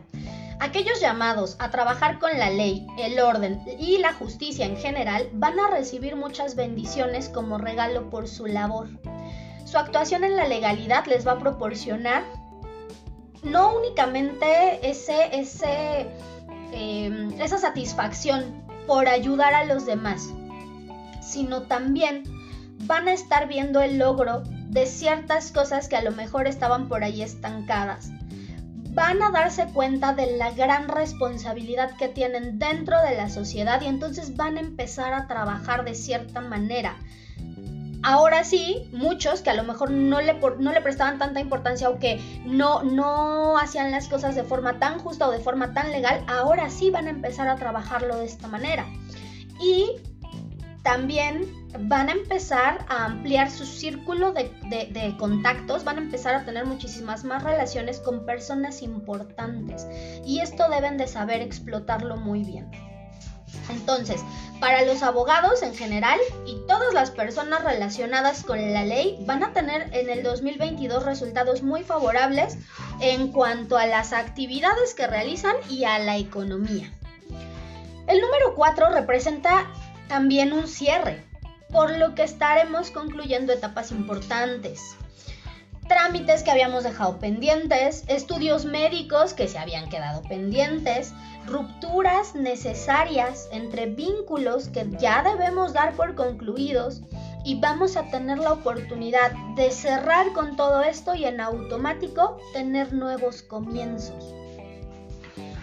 Aquellos 0.63 1.01
llamados 1.01 1.57
a 1.59 1.71
trabajar 1.71 2.19
con 2.19 2.39
la 2.39 2.49
ley, 2.49 2.87
el 2.97 3.19
orden 3.19 3.61
y 3.77 3.97
la 3.97 4.13
justicia 4.13 4.65
en 4.65 4.77
general 4.77 5.27
van 5.33 5.59
a 5.59 5.67
recibir 5.67 6.15
muchas 6.15 6.55
bendiciones 6.55 7.27
como 7.27 7.57
regalo 7.57 8.09
por 8.09 8.29
su 8.29 8.45
labor. 8.45 8.87
Su 9.65 9.77
actuación 9.77 10.23
en 10.23 10.37
la 10.37 10.47
legalidad 10.47 11.05
les 11.05 11.27
va 11.27 11.33
a 11.33 11.39
proporcionar 11.39 12.23
no 13.43 13.75
únicamente 13.75 14.89
ese, 14.89 15.37
ese, 15.37 16.07
em, 16.71 17.33
esa 17.41 17.57
satisfacción 17.57 18.65
por 18.87 19.09
ayudar 19.09 19.53
a 19.53 19.65
los 19.65 19.85
demás, 19.85 20.29
sino 21.21 21.63
también 21.63 22.23
van 22.85 23.09
a 23.09 23.13
estar 23.13 23.49
viendo 23.49 23.81
el 23.81 23.97
logro 23.97 24.43
de 24.69 24.85
ciertas 24.85 25.51
cosas 25.51 25.89
que 25.89 25.97
a 25.97 26.03
lo 26.03 26.11
mejor 26.11 26.47
estaban 26.47 26.87
por 26.87 27.03
ahí 27.03 27.21
estancadas 27.21 28.11
van 28.93 29.21
a 29.21 29.31
darse 29.31 29.67
cuenta 29.67 30.13
de 30.13 30.37
la 30.37 30.51
gran 30.51 30.87
responsabilidad 30.87 31.95
que 31.97 32.07
tienen 32.07 32.59
dentro 32.59 33.01
de 33.01 33.15
la 33.15 33.29
sociedad 33.29 33.81
y 33.81 33.87
entonces 33.87 34.35
van 34.35 34.57
a 34.57 34.61
empezar 34.61 35.13
a 35.13 35.27
trabajar 35.27 35.83
de 35.83 35.95
cierta 35.95 36.41
manera. 36.41 36.95
Ahora 38.05 38.43
sí, 38.43 38.89
muchos 38.91 39.41
que 39.41 39.49
a 39.49 39.53
lo 39.53 39.63
mejor 39.63 39.89
no 39.89 40.19
le, 40.19 40.33
no 40.59 40.73
le 40.73 40.81
prestaban 40.81 41.17
tanta 41.17 41.39
importancia 41.39 41.89
o 41.89 41.99
que 41.99 42.19
no, 42.45 42.83
no 42.83 43.57
hacían 43.57 43.91
las 43.91 44.09
cosas 44.09 44.35
de 44.35 44.43
forma 44.43 44.77
tan 44.77 44.99
justa 44.99 45.27
o 45.27 45.31
de 45.31 45.39
forma 45.39 45.73
tan 45.73 45.89
legal, 45.91 46.21
ahora 46.27 46.69
sí 46.69 46.91
van 46.91 47.07
a 47.07 47.11
empezar 47.11 47.47
a 47.47 47.55
trabajarlo 47.55 48.17
de 48.17 48.25
esta 48.25 48.49
manera. 48.49 48.85
Y 49.61 49.89
también 50.83 51.62
van 51.79 52.09
a 52.09 52.13
empezar 52.13 52.85
a 52.87 53.05
ampliar 53.05 53.49
su 53.49 53.65
círculo 53.65 54.31
de, 54.31 55.15
contactos, 55.17 55.83
van 55.83 55.97
a 55.97 56.01
empezar 56.01 56.35
a 56.35 56.45
tener 56.45 56.65
muchísimas 56.65 57.23
más 57.23 57.43
relaciones 57.43 57.99
con 57.99 58.25
personas 58.25 58.81
importantes 58.81 59.87
y 60.25 60.39
esto 60.39 60.69
deben 60.69 60.97
de 60.97 61.07
saber 61.07 61.41
explotarlo 61.41 62.17
muy 62.17 62.43
bien. 62.43 62.69
Entonces, 63.69 64.21
para 64.59 64.83
los 64.83 65.03
abogados 65.03 65.61
en 65.61 65.75
general 65.75 66.19
y 66.45 66.57
todas 66.67 66.93
las 66.93 67.11
personas 67.11 67.63
relacionadas 67.63 68.43
con 68.43 68.73
la 68.73 68.83
ley 68.83 69.17
van 69.25 69.43
a 69.43 69.53
tener 69.53 69.89
en 69.93 70.09
el 70.09 70.23
2022 70.23 71.05
resultados 71.05 71.63
muy 71.63 71.83
favorables 71.83 72.57
en 72.99 73.31
cuanto 73.31 73.77
a 73.77 73.85
las 73.85 74.11
actividades 74.11 74.93
que 74.93 75.07
realizan 75.07 75.55
y 75.69 75.85
a 75.85 75.99
la 75.99 76.17
economía. 76.17 76.91
El 78.07 78.19
número 78.19 78.55
4 78.55 78.89
representa 78.89 79.67
también 80.07 80.51
un 80.51 80.67
cierre, 80.67 81.23
por 81.73 81.91
lo 81.97 82.15
que 82.15 82.23
estaremos 82.23 82.91
concluyendo 82.91 83.51
etapas 83.51 83.91
importantes. 83.91 84.95
Trámites 85.89 86.43
que 86.43 86.51
habíamos 86.51 86.85
dejado 86.85 87.19
pendientes, 87.19 88.05
estudios 88.07 88.63
médicos 88.63 89.33
que 89.33 89.49
se 89.49 89.57
habían 89.57 89.89
quedado 89.89 90.21
pendientes, 90.21 91.13
rupturas 91.45 92.35
necesarias 92.35 93.49
entre 93.51 93.87
vínculos 93.87 94.69
que 94.69 94.87
ya 94.97 95.23
debemos 95.23 95.73
dar 95.73 95.93
por 95.93 96.15
concluidos 96.15 97.01
y 97.43 97.59
vamos 97.59 97.97
a 97.97 98.03
tener 98.03 98.37
la 98.37 98.53
oportunidad 98.53 99.31
de 99.55 99.71
cerrar 99.71 100.31
con 100.31 100.55
todo 100.55 100.83
esto 100.83 101.15
y 101.15 101.25
en 101.25 101.41
automático 101.41 102.37
tener 102.53 102.93
nuevos 102.93 103.41
comienzos. 103.41 104.33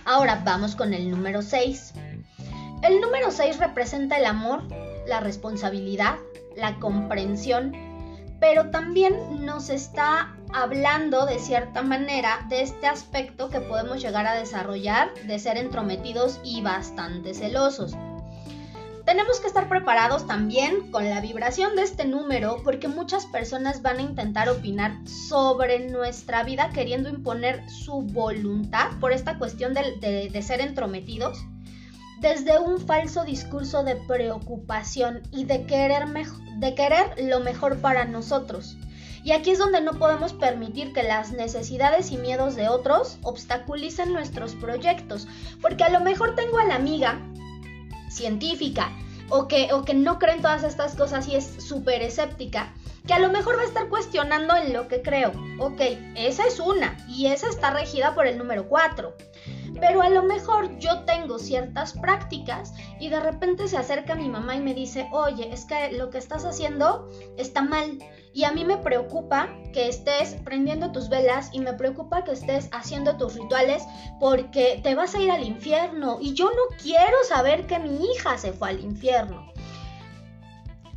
Ahora 0.04 0.42
vamos 0.44 0.76
con 0.76 0.92
el 0.92 1.10
número 1.10 1.40
6. 1.40 1.94
El 2.82 3.00
número 3.00 3.30
6 3.30 3.58
representa 3.58 4.18
el 4.18 4.26
amor, 4.26 4.62
la 5.10 5.20
responsabilidad, 5.20 6.16
la 6.56 6.78
comprensión, 6.78 7.72
pero 8.40 8.70
también 8.70 9.44
nos 9.44 9.68
está 9.68 10.34
hablando 10.54 11.26
de 11.26 11.38
cierta 11.38 11.82
manera 11.82 12.46
de 12.48 12.62
este 12.62 12.86
aspecto 12.86 13.50
que 13.50 13.60
podemos 13.60 14.00
llegar 14.00 14.26
a 14.26 14.34
desarrollar 14.34 15.12
de 15.26 15.38
ser 15.38 15.58
entrometidos 15.58 16.40
y 16.42 16.62
bastante 16.62 17.34
celosos. 17.34 17.94
Tenemos 19.04 19.40
que 19.40 19.48
estar 19.48 19.68
preparados 19.68 20.26
también 20.26 20.92
con 20.92 21.08
la 21.08 21.20
vibración 21.20 21.74
de 21.74 21.82
este 21.82 22.04
número 22.04 22.58
porque 22.62 22.86
muchas 22.86 23.26
personas 23.26 23.82
van 23.82 23.98
a 23.98 24.02
intentar 24.02 24.48
opinar 24.48 24.96
sobre 25.06 25.90
nuestra 25.90 26.44
vida 26.44 26.70
queriendo 26.72 27.08
imponer 27.08 27.68
su 27.68 28.02
voluntad 28.02 28.90
por 29.00 29.12
esta 29.12 29.38
cuestión 29.38 29.74
de, 29.74 30.30
de 30.30 30.42
ser 30.42 30.60
entrometidos 30.60 31.44
desde 32.20 32.58
un 32.58 32.78
falso 32.78 33.24
discurso 33.24 33.82
de 33.82 33.96
preocupación 33.96 35.22
y 35.32 35.44
de 35.44 35.64
querer, 35.64 36.04
de 36.58 36.74
querer 36.74 37.14
lo 37.18 37.40
mejor 37.40 37.78
para 37.78 38.04
nosotros. 38.04 38.76
Y 39.24 39.32
aquí 39.32 39.50
es 39.50 39.58
donde 39.58 39.80
no 39.80 39.98
podemos 39.98 40.34
permitir 40.34 40.92
que 40.92 41.02
las 41.02 41.32
necesidades 41.32 42.10
y 42.10 42.18
miedos 42.18 42.56
de 42.56 42.68
otros 42.68 43.18
obstaculicen 43.22 44.12
nuestros 44.12 44.54
proyectos, 44.54 45.28
porque 45.62 45.84
a 45.84 45.90
lo 45.90 46.00
mejor 46.00 46.34
tengo 46.34 46.58
a 46.58 46.64
la 46.64 46.76
amiga 46.76 47.18
científica 48.10 48.90
o 49.30 49.48
que, 49.48 49.72
o 49.72 49.84
que 49.84 49.94
no 49.94 50.18
cree 50.18 50.34
en 50.34 50.42
todas 50.42 50.62
estas 50.62 50.96
cosas 50.96 51.26
y 51.28 51.36
es 51.36 51.46
súper 51.46 52.02
escéptica, 52.02 52.74
que 53.06 53.14
a 53.14 53.18
lo 53.18 53.30
mejor 53.30 53.56
va 53.56 53.62
a 53.62 53.66
estar 53.66 53.88
cuestionando 53.88 54.56
en 54.56 54.72
lo 54.72 54.88
que 54.88 55.00
creo. 55.00 55.32
Ok, 55.58 55.80
esa 56.16 56.46
es 56.46 56.60
una 56.60 56.96
y 57.08 57.26
esa 57.26 57.48
está 57.48 57.70
regida 57.70 58.14
por 58.14 58.26
el 58.26 58.36
número 58.36 58.68
4 58.68 59.14
pero 59.80 60.02
a 60.02 60.10
lo 60.10 60.22
mejor 60.22 60.78
yo 60.78 61.04
tengo 61.04 61.38
ciertas 61.38 61.94
prácticas 61.94 62.74
y 62.98 63.08
de 63.08 63.18
repente 63.18 63.66
se 63.66 63.78
acerca 63.78 64.14
mi 64.14 64.28
mamá 64.28 64.56
y 64.56 64.60
me 64.60 64.74
dice, 64.74 65.08
oye, 65.10 65.52
es 65.52 65.64
que 65.64 65.92
lo 65.92 66.10
que 66.10 66.18
estás 66.18 66.44
haciendo 66.44 67.08
está 67.36 67.62
mal 67.62 67.98
y 68.32 68.44
a 68.44 68.52
mí 68.52 68.64
me 68.64 68.76
preocupa 68.76 69.48
que 69.72 69.88
estés 69.88 70.36
prendiendo 70.44 70.92
tus 70.92 71.08
velas 71.08 71.50
y 71.52 71.60
me 71.60 71.72
preocupa 71.72 72.22
que 72.24 72.32
estés 72.32 72.68
haciendo 72.72 73.16
tus 73.16 73.34
rituales 73.34 73.82
porque 74.20 74.80
te 74.82 74.94
vas 74.94 75.14
a 75.14 75.20
ir 75.20 75.30
al 75.30 75.42
infierno 75.42 76.18
y 76.20 76.34
yo 76.34 76.46
no 76.50 76.76
quiero 76.80 77.16
saber 77.26 77.66
que 77.66 77.78
mi 77.78 78.04
hija 78.04 78.38
se 78.38 78.52
fue 78.52 78.70
al 78.70 78.80
infierno. 78.80 79.50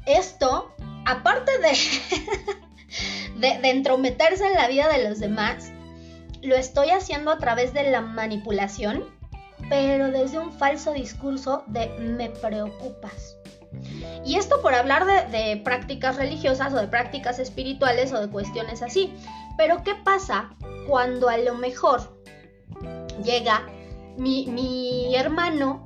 Esto, 0.05 0.73
aparte 1.05 1.51
de, 1.59 1.77
de, 3.47 3.61
de 3.61 3.69
entrometerse 3.69 4.45
en 4.45 4.53
la 4.53 4.67
vida 4.67 4.89
de 4.89 5.07
los 5.07 5.19
demás, 5.19 5.71
lo 6.43 6.55
estoy 6.55 6.89
haciendo 6.89 7.31
a 7.31 7.37
través 7.37 7.73
de 7.73 7.89
la 7.89 8.01
manipulación, 8.01 9.05
pero 9.69 10.11
desde 10.11 10.39
un 10.39 10.51
falso 10.51 10.93
discurso 10.93 11.63
de 11.67 11.87
me 11.99 12.29
preocupas. 12.29 13.37
Y 14.25 14.35
esto 14.35 14.61
por 14.61 14.75
hablar 14.75 15.05
de, 15.31 15.57
prácticas 15.57 16.17
religiosas 16.17 16.73
o 16.73 16.77
de 16.77 16.87
prácticas 16.87 17.39
espirituales 17.39 18.13
o 18.13 18.19
de 18.19 18.29
cuestiones 18.29 18.83
así. 18.83 19.13
Pero 19.57 19.83
¿qué 19.83 19.95
pasa 19.95 20.55
cuando 20.87 21.29
a 21.29 21.37
lo 21.37 21.55
mejor 21.55 22.21
llega 23.23 23.65
mi, 24.17 24.45
mi 24.47 25.15
hermano 25.15 25.85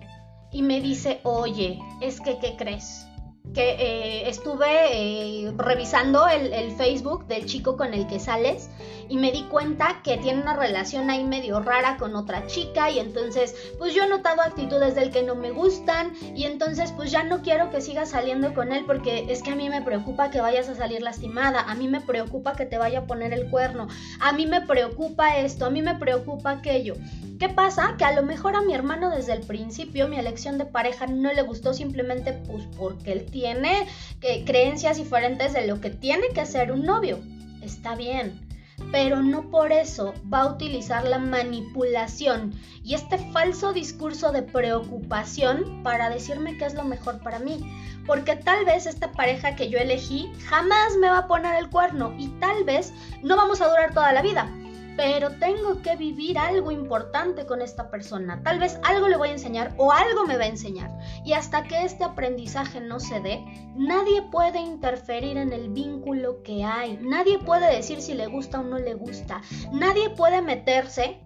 y 0.51 0.63
me 0.63 0.81
dice, 0.81 1.21
oye, 1.23 1.79
es 2.01 2.19
que, 2.19 2.39
¿qué 2.39 2.55
crees? 2.57 3.07
que 3.53 3.71
eh, 3.79 4.29
estuve 4.29 4.67
eh, 4.91 5.53
revisando 5.55 6.27
el, 6.27 6.53
el, 6.53 6.71
Facebook 6.71 7.27
del 7.27 7.45
chico 7.45 7.77
con 7.77 7.93
el 7.93 8.05
que 8.07 8.19
sales 8.19 8.69
y 9.09 9.17
me 9.17 9.31
di 9.31 9.43
cuenta 9.43 10.01
que 10.03 10.17
tiene 10.17 10.41
una 10.41 10.55
relación 10.55 11.09
ahí 11.09 11.23
medio 11.23 11.59
rara 11.59 11.97
con 11.97 12.15
otra 12.15 12.45
chica 12.47 12.89
y 12.89 12.99
entonces 12.99 13.55
pues 13.77 13.93
yo 13.93 14.03
he 14.03 14.09
notado 14.09 14.41
actitudes 14.41 14.95
del 14.95 15.11
que 15.11 15.23
no 15.23 15.35
me 15.35 15.51
gustan 15.51 16.13
y 16.35 16.45
entonces 16.45 16.91
pues 16.91 17.11
ya 17.11 17.23
no 17.23 17.41
quiero 17.41 17.69
que 17.69 17.81
sigas 17.81 18.09
saliendo 18.09 18.53
con 18.53 18.71
él 18.71 18.83
porque 18.85 19.25
es 19.29 19.43
que 19.43 19.51
a 19.51 19.55
mí 19.55 19.69
me 19.69 19.81
preocupa 19.81 20.29
que 20.29 20.41
vayas 20.41 20.69
a 20.69 20.75
salir 20.75 21.01
lastimada, 21.01 21.61
a 21.61 21.75
mí 21.75 21.87
me 21.87 22.01
preocupa 22.01 22.53
que 22.53 22.65
te 22.65 22.77
vaya 22.77 22.99
a 22.99 23.05
poner 23.05 23.33
el 23.33 23.49
cuerno, 23.49 23.87
a 24.19 24.31
mí 24.33 24.45
me 24.45 24.61
preocupa 24.61 25.37
esto, 25.37 25.65
a 25.65 25.69
mí 25.69 25.81
me 25.81 25.95
preocupa 25.95 26.51
aquello. 26.51 26.95
¿Qué 27.39 27.49
pasa? 27.49 27.95
Que 27.97 28.05
a 28.05 28.13
lo 28.13 28.23
mejor 28.23 28.55
a 28.55 28.61
mi 28.61 28.73
hermano 28.73 29.11
desde 29.11 29.33
el 29.33 29.41
principio 29.41 30.07
mi 30.07 30.17
elección 30.17 30.57
de 30.57 30.65
pareja 30.65 31.05
no 31.05 31.31
le 31.31 31.43
gustó 31.43 31.73
simplemente 31.73 32.33
pues 32.33 32.63
porque 32.77 33.11
él 33.11 33.25
tiene 33.29 33.87
eh, 34.21 34.43
creencias 34.43 34.97
diferentes 34.97 35.53
de 35.53 35.67
lo 35.67 35.79
que 35.79 35.91
tiene 35.91 36.29
que 36.33 36.45
ser 36.45 36.71
un 36.71 36.83
novio. 36.83 37.19
Está 37.61 37.95
bien, 37.95 38.46
pero 38.91 39.22
no 39.22 39.50
por 39.50 39.72
eso 39.72 40.13
va 40.31 40.41
a 40.41 40.51
utilizar 40.53 41.07
la 41.07 41.19
manipulación 41.19 42.53
y 42.84 42.93
este 42.93 43.17
falso 43.31 43.74
discurso 43.74 44.31
de 44.31 44.43
preocupación 44.43 45.84
para 45.84 46.10
decirme 46.10 46.57
qué 46.57 46.65
es 46.65 46.74
lo 46.74 46.84
mejor 46.84 47.19
para 47.22 47.39
mí. 47.39 47.60
Porque 48.05 48.38
tal 48.38 48.63
vez 48.63 48.86
esta 48.86 49.12
pareja 49.12 49.55
que 49.55 49.69
yo 49.69 49.79
elegí 49.79 50.31
jamás 50.46 50.96
me 51.01 51.10
va 51.10 51.19
a 51.19 51.27
poner 51.27 51.55
el 51.55 51.69
cuerno 51.69 52.13
y 52.17 52.29
tal 52.39 52.63
vez 52.63 52.93
no 53.22 53.36
vamos 53.36 53.60
a 53.62 53.67
durar 53.67 53.93
toda 53.93 54.13
la 54.13 54.22
vida 54.22 54.50
pero 54.97 55.29
tengo 55.33 55.83
que 55.83 55.95
vivir 55.95 56.39
algo 56.39 56.71
importante 56.71 57.45
con 57.45 57.61
esta 57.61 57.91
persona. 57.91 58.41
Tal 58.43 58.59
vez 58.59 58.79
algo 58.83 59.07
le 59.07 59.15
voy 59.15 59.29
a 59.29 59.33
enseñar 59.33 59.73
o 59.77 59.91
algo 59.91 60.25
me 60.25 60.37
va 60.37 60.45
a 60.45 60.47
enseñar. 60.47 60.89
Y 61.23 61.33
hasta 61.33 61.63
que 61.63 61.83
este 61.83 62.03
aprendizaje 62.03 62.81
no 62.81 62.99
se 62.99 63.21
dé, 63.21 63.45
nadie 63.75 64.23
puede 64.23 64.59
interferir 64.59 65.37
en 65.37 65.53
el 65.53 65.69
vínculo 65.69 66.41
que 66.41 66.63
hay. 66.63 66.97
Nadie 66.99 67.37
puede 67.37 67.73
decir 67.73 68.01
si 68.01 68.15
le 68.15 68.25
gusta 68.25 68.59
o 68.59 68.63
no 68.63 68.79
le 68.79 68.95
gusta. 68.95 69.41
Nadie 69.71 70.09
puede 70.09 70.41
meterse 70.41 71.19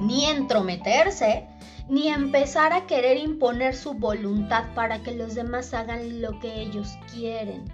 ni 0.00 0.24
entrometerse, 0.24 1.46
ni 1.88 2.08
empezar 2.08 2.72
a 2.72 2.86
querer 2.86 3.18
imponer 3.18 3.76
su 3.76 3.92
voluntad 3.92 4.64
para 4.74 5.02
que 5.02 5.12
los 5.12 5.34
demás 5.34 5.74
hagan 5.74 6.22
lo 6.22 6.40
que 6.40 6.62
ellos 6.62 6.96
quieren. 7.12 7.70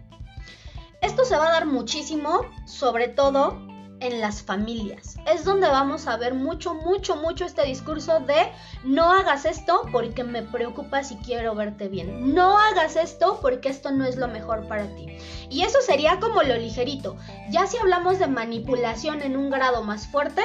Esto 1.00 1.24
se 1.24 1.36
va 1.36 1.46
a 1.46 1.52
dar 1.52 1.66
muchísimo, 1.66 2.40
sobre 2.66 3.06
todo 3.06 3.67
en 4.00 4.20
las 4.20 4.42
familias. 4.42 5.16
Es 5.26 5.44
donde 5.44 5.68
vamos 5.68 6.06
a 6.06 6.16
ver 6.16 6.34
mucho, 6.34 6.74
mucho, 6.74 7.16
mucho 7.16 7.44
este 7.44 7.64
discurso 7.64 8.20
de 8.20 8.52
no 8.84 9.12
hagas 9.12 9.44
esto 9.44 9.82
porque 9.92 10.24
me 10.24 10.42
preocupa 10.42 11.02
si 11.04 11.16
quiero 11.16 11.54
verte 11.54 11.88
bien. 11.88 12.34
No 12.34 12.58
hagas 12.58 12.96
esto 12.96 13.38
porque 13.40 13.68
esto 13.68 13.90
no 13.90 14.04
es 14.04 14.16
lo 14.16 14.28
mejor 14.28 14.66
para 14.68 14.86
ti. 14.94 15.18
Y 15.50 15.62
eso 15.62 15.80
sería 15.80 16.20
como 16.20 16.42
lo 16.42 16.56
ligerito. 16.56 17.16
Ya 17.50 17.66
si 17.66 17.78
hablamos 17.78 18.18
de 18.18 18.26
manipulación 18.26 19.22
en 19.22 19.36
un 19.36 19.50
grado 19.50 19.82
más 19.82 20.06
fuerte, 20.06 20.42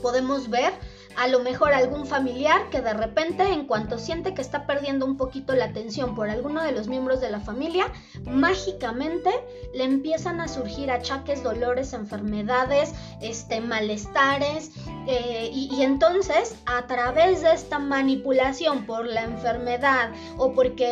podemos 0.00 0.48
ver 0.48 0.72
a 1.18 1.26
lo 1.26 1.40
mejor 1.40 1.72
algún 1.72 2.06
familiar 2.06 2.70
que 2.70 2.80
de 2.80 2.94
repente 2.94 3.42
en 3.42 3.66
cuanto 3.66 3.98
siente 3.98 4.34
que 4.34 4.40
está 4.40 4.66
perdiendo 4.66 5.04
un 5.04 5.16
poquito 5.16 5.56
la 5.56 5.64
atención 5.64 6.14
por 6.14 6.30
alguno 6.30 6.62
de 6.62 6.70
los 6.70 6.86
miembros 6.86 7.20
de 7.20 7.28
la 7.28 7.40
familia, 7.40 7.92
mágicamente 8.24 9.30
le 9.74 9.82
empiezan 9.82 10.40
a 10.40 10.46
surgir 10.46 10.92
achaques, 10.92 11.42
dolores, 11.42 11.92
enfermedades, 11.92 12.94
este, 13.20 13.60
malestares 13.60 14.70
eh, 15.08 15.50
y, 15.52 15.82
entonces 15.82 16.54
a 16.66 16.86
través 16.86 17.42
de 17.42 17.52
esta 17.52 17.80
manipulación 17.80 18.86
por 18.86 19.04
la 19.04 19.24
enfermedad 19.24 20.12
o 20.36 20.52
porque 20.52 20.86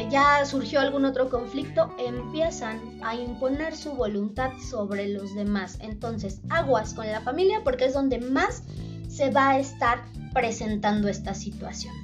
eh, 0.00 0.08
ya 0.10 0.46
surgió 0.46 0.80
algún 0.80 1.04
otro 1.04 1.28
conflicto, 1.28 1.94
empiezan 1.98 2.80
a 3.02 3.14
imponer 3.14 3.76
su 3.76 3.92
voluntad 3.92 4.50
sobre 4.70 5.08
los 5.08 5.34
demás. 5.34 5.76
Entonces 5.82 6.40
aguas 6.48 6.94
con 6.94 7.06
la 7.06 7.20
familia 7.20 7.60
porque 7.64 7.84
es 7.84 7.92
donde 7.92 8.18
más 8.18 8.62
se 9.08 9.30
va 9.30 9.50
a 9.50 9.58
estar 9.58 10.04
presentando 10.32 11.08
esta 11.08 11.34
situación. 11.34 11.94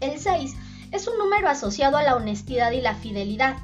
El 0.00 0.18
6 0.18 0.54
es 0.92 1.08
un 1.08 1.18
número 1.18 1.48
asociado 1.48 1.96
a 1.96 2.02
la 2.02 2.16
honestidad 2.16 2.72
y 2.72 2.80
la 2.80 2.94
fidelidad. 2.94 3.56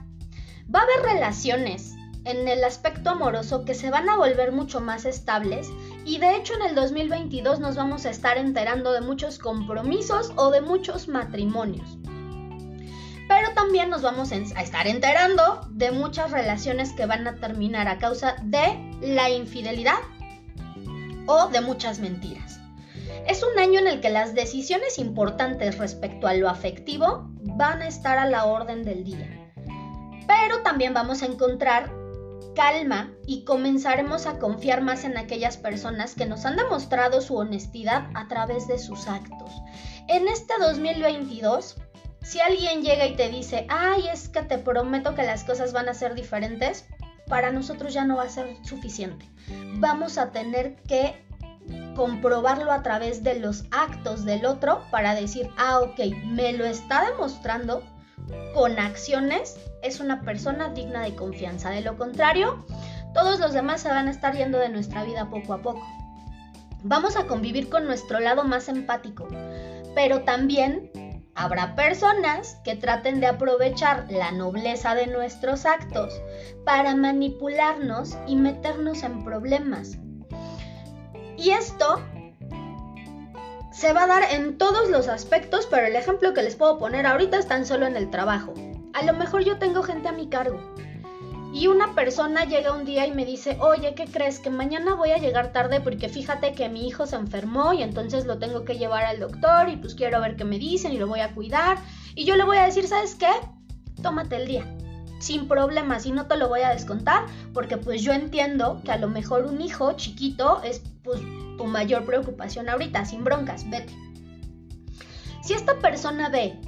Va 0.74 0.80
a 0.80 0.82
haber 0.82 1.14
relaciones 1.14 1.94
en 2.24 2.48
el 2.48 2.64
aspecto 2.64 3.10
amoroso 3.10 3.64
que 3.64 3.74
se 3.74 3.90
van 3.90 4.08
a 4.08 4.16
volver 4.16 4.52
mucho 4.52 4.80
más 4.80 5.04
estables 5.04 5.68
y 6.06 6.18
de 6.18 6.36
hecho 6.36 6.54
en 6.54 6.70
el 6.70 6.74
2022 6.74 7.60
nos 7.60 7.76
vamos 7.76 8.06
a 8.06 8.10
estar 8.10 8.38
enterando 8.38 8.92
de 8.92 9.02
muchos 9.02 9.38
compromisos 9.38 10.32
o 10.36 10.50
de 10.50 10.62
muchos 10.62 11.08
matrimonios. 11.08 11.98
Pero 13.28 13.52
también 13.54 13.90
nos 13.90 14.02
vamos 14.02 14.32
a 14.32 14.36
estar 14.36 14.86
enterando 14.86 15.66
de 15.70 15.92
muchas 15.92 16.30
relaciones 16.30 16.92
que 16.92 17.06
van 17.06 17.26
a 17.26 17.36
terminar 17.36 17.88
a 17.88 17.98
causa 17.98 18.36
de 18.42 18.90
la 19.00 19.30
infidelidad 19.30 19.96
o 21.26 21.48
de 21.48 21.60
muchas 21.60 21.98
mentiras. 21.98 22.60
Es 23.26 23.42
un 23.42 23.58
año 23.58 23.80
en 23.80 23.88
el 23.88 24.00
que 24.00 24.10
las 24.10 24.34
decisiones 24.34 24.98
importantes 24.98 25.78
respecto 25.78 26.26
a 26.26 26.34
lo 26.34 26.48
afectivo 26.48 27.30
van 27.40 27.82
a 27.82 27.88
estar 27.88 28.18
a 28.18 28.26
la 28.26 28.44
orden 28.44 28.82
del 28.82 29.04
día. 29.04 29.28
Pero 30.26 30.62
también 30.62 30.94
vamos 30.94 31.22
a 31.22 31.26
encontrar 31.26 31.92
calma 32.54 33.12
y 33.26 33.44
comenzaremos 33.44 34.26
a 34.26 34.38
confiar 34.38 34.80
más 34.80 35.04
en 35.04 35.16
aquellas 35.16 35.56
personas 35.56 36.14
que 36.14 36.26
nos 36.26 36.44
han 36.44 36.56
demostrado 36.56 37.20
su 37.20 37.36
honestidad 37.36 38.08
a 38.14 38.28
través 38.28 38.68
de 38.68 38.78
sus 38.78 39.08
actos. 39.08 39.50
En 40.08 40.28
este 40.28 40.54
2022, 40.60 41.76
si 42.22 42.40
alguien 42.40 42.82
llega 42.82 43.06
y 43.06 43.16
te 43.16 43.28
dice, 43.28 43.66
ay, 43.68 44.08
es 44.08 44.28
que 44.28 44.42
te 44.42 44.58
prometo 44.58 45.14
que 45.14 45.24
las 45.24 45.44
cosas 45.44 45.72
van 45.72 45.88
a 45.88 45.94
ser 45.94 46.14
diferentes, 46.14 46.86
para 47.28 47.52
nosotros 47.52 47.94
ya 47.94 48.04
no 48.04 48.16
va 48.16 48.24
a 48.24 48.28
ser 48.28 48.56
suficiente. 48.64 49.28
Vamos 49.76 50.18
a 50.18 50.30
tener 50.30 50.76
que 50.82 51.24
comprobarlo 51.94 52.72
a 52.72 52.82
través 52.82 53.22
de 53.22 53.38
los 53.40 53.64
actos 53.70 54.24
del 54.24 54.44
otro 54.44 54.82
para 54.90 55.14
decir, 55.14 55.48
ah, 55.56 55.80
ok, 55.80 55.98
me 56.26 56.52
lo 56.52 56.64
está 56.64 57.10
demostrando 57.10 57.82
con 58.54 58.78
acciones, 58.78 59.56
es 59.82 60.00
una 60.00 60.22
persona 60.22 60.70
digna 60.70 61.02
de 61.02 61.14
confianza. 61.14 61.70
De 61.70 61.80
lo 61.80 61.96
contrario, 61.96 62.64
todos 63.12 63.38
los 63.38 63.52
demás 63.52 63.80
se 63.80 63.88
van 63.88 64.08
a 64.08 64.10
estar 64.10 64.36
yendo 64.36 64.58
de 64.58 64.68
nuestra 64.68 65.04
vida 65.04 65.30
poco 65.30 65.54
a 65.54 65.62
poco. 65.62 65.86
Vamos 66.82 67.16
a 67.16 67.26
convivir 67.26 67.70
con 67.70 67.86
nuestro 67.86 68.20
lado 68.20 68.44
más 68.44 68.68
empático, 68.68 69.26
pero 69.94 70.22
también 70.22 70.90
Habrá 71.36 71.74
personas 71.74 72.60
que 72.64 72.76
traten 72.76 73.20
de 73.20 73.26
aprovechar 73.26 74.06
la 74.08 74.30
nobleza 74.30 74.94
de 74.94 75.08
nuestros 75.08 75.66
actos 75.66 76.14
para 76.64 76.94
manipularnos 76.94 78.16
y 78.26 78.36
meternos 78.36 79.02
en 79.02 79.24
problemas. 79.24 79.98
Y 81.36 81.50
esto 81.50 82.00
se 83.72 83.92
va 83.92 84.04
a 84.04 84.06
dar 84.06 84.22
en 84.30 84.56
todos 84.56 84.88
los 84.90 85.08
aspectos, 85.08 85.66
pero 85.68 85.86
el 85.86 85.96
ejemplo 85.96 86.32
que 86.32 86.42
les 86.42 86.54
puedo 86.54 86.78
poner 86.78 87.06
ahorita 87.06 87.38
es 87.38 87.48
tan 87.48 87.66
solo 87.66 87.86
en 87.86 87.96
el 87.96 88.10
trabajo. 88.10 88.54
A 88.92 89.02
lo 89.02 89.12
mejor 89.12 89.42
yo 89.42 89.58
tengo 89.58 89.82
gente 89.82 90.08
a 90.08 90.12
mi 90.12 90.28
cargo 90.28 90.60
y 91.54 91.68
una 91.68 91.94
persona 91.94 92.46
llega 92.46 92.72
un 92.72 92.84
día 92.84 93.06
y 93.06 93.12
me 93.12 93.24
dice, 93.24 93.56
oye, 93.60 93.94
¿qué 93.94 94.06
crees? 94.06 94.40
Que 94.40 94.50
mañana 94.50 94.96
voy 94.96 95.12
a 95.12 95.18
llegar 95.18 95.52
tarde 95.52 95.80
porque 95.80 96.08
fíjate 96.08 96.52
que 96.52 96.68
mi 96.68 96.88
hijo 96.88 97.06
se 97.06 97.14
enfermó 97.14 97.72
y 97.72 97.84
entonces 97.84 98.26
lo 98.26 98.38
tengo 98.38 98.64
que 98.64 98.76
llevar 98.76 99.04
al 99.04 99.20
doctor 99.20 99.68
y 99.68 99.76
pues 99.76 99.94
quiero 99.94 100.20
ver 100.20 100.34
qué 100.34 100.44
me 100.44 100.58
dicen 100.58 100.92
y 100.92 100.98
lo 100.98 101.06
voy 101.06 101.20
a 101.20 101.32
cuidar. 101.32 101.78
Y 102.16 102.24
yo 102.24 102.34
le 102.34 102.42
voy 102.42 102.56
a 102.56 102.64
decir, 102.64 102.88
¿sabes 102.88 103.14
qué? 103.14 103.30
Tómate 104.02 104.34
el 104.34 104.48
día. 104.48 104.76
Sin 105.20 105.46
problemas 105.46 106.06
y 106.06 106.10
no 106.10 106.26
te 106.26 106.36
lo 106.36 106.48
voy 106.48 106.62
a 106.62 106.70
descontar 106.70 107.26
porque 107.52 107.76
pues 107.76 108.02
yo 108.02 108.12
entiendo 108.12 108.82
que 108.84 108.90
a 108.90 108.98
lo 108.98 109.06
mejor 109.06 109.44
un 109.44 109.60
hijo 109.60 109.92
chiquito 109.92 110.60
es 110.64 110.82
pues 111.04 111.20
tu 111.56 111.66
mayor 111.66 112.04
preocupación 112.04 112.68
ahorita, 112.68 113.04
sin 113.04 113.22
broncas, 113.22 113.70
vete. 113.70 113.94
Si 115.44 115.52
esta 115.52 115.78
persona 115.78 116.30
ve 116.30 116.58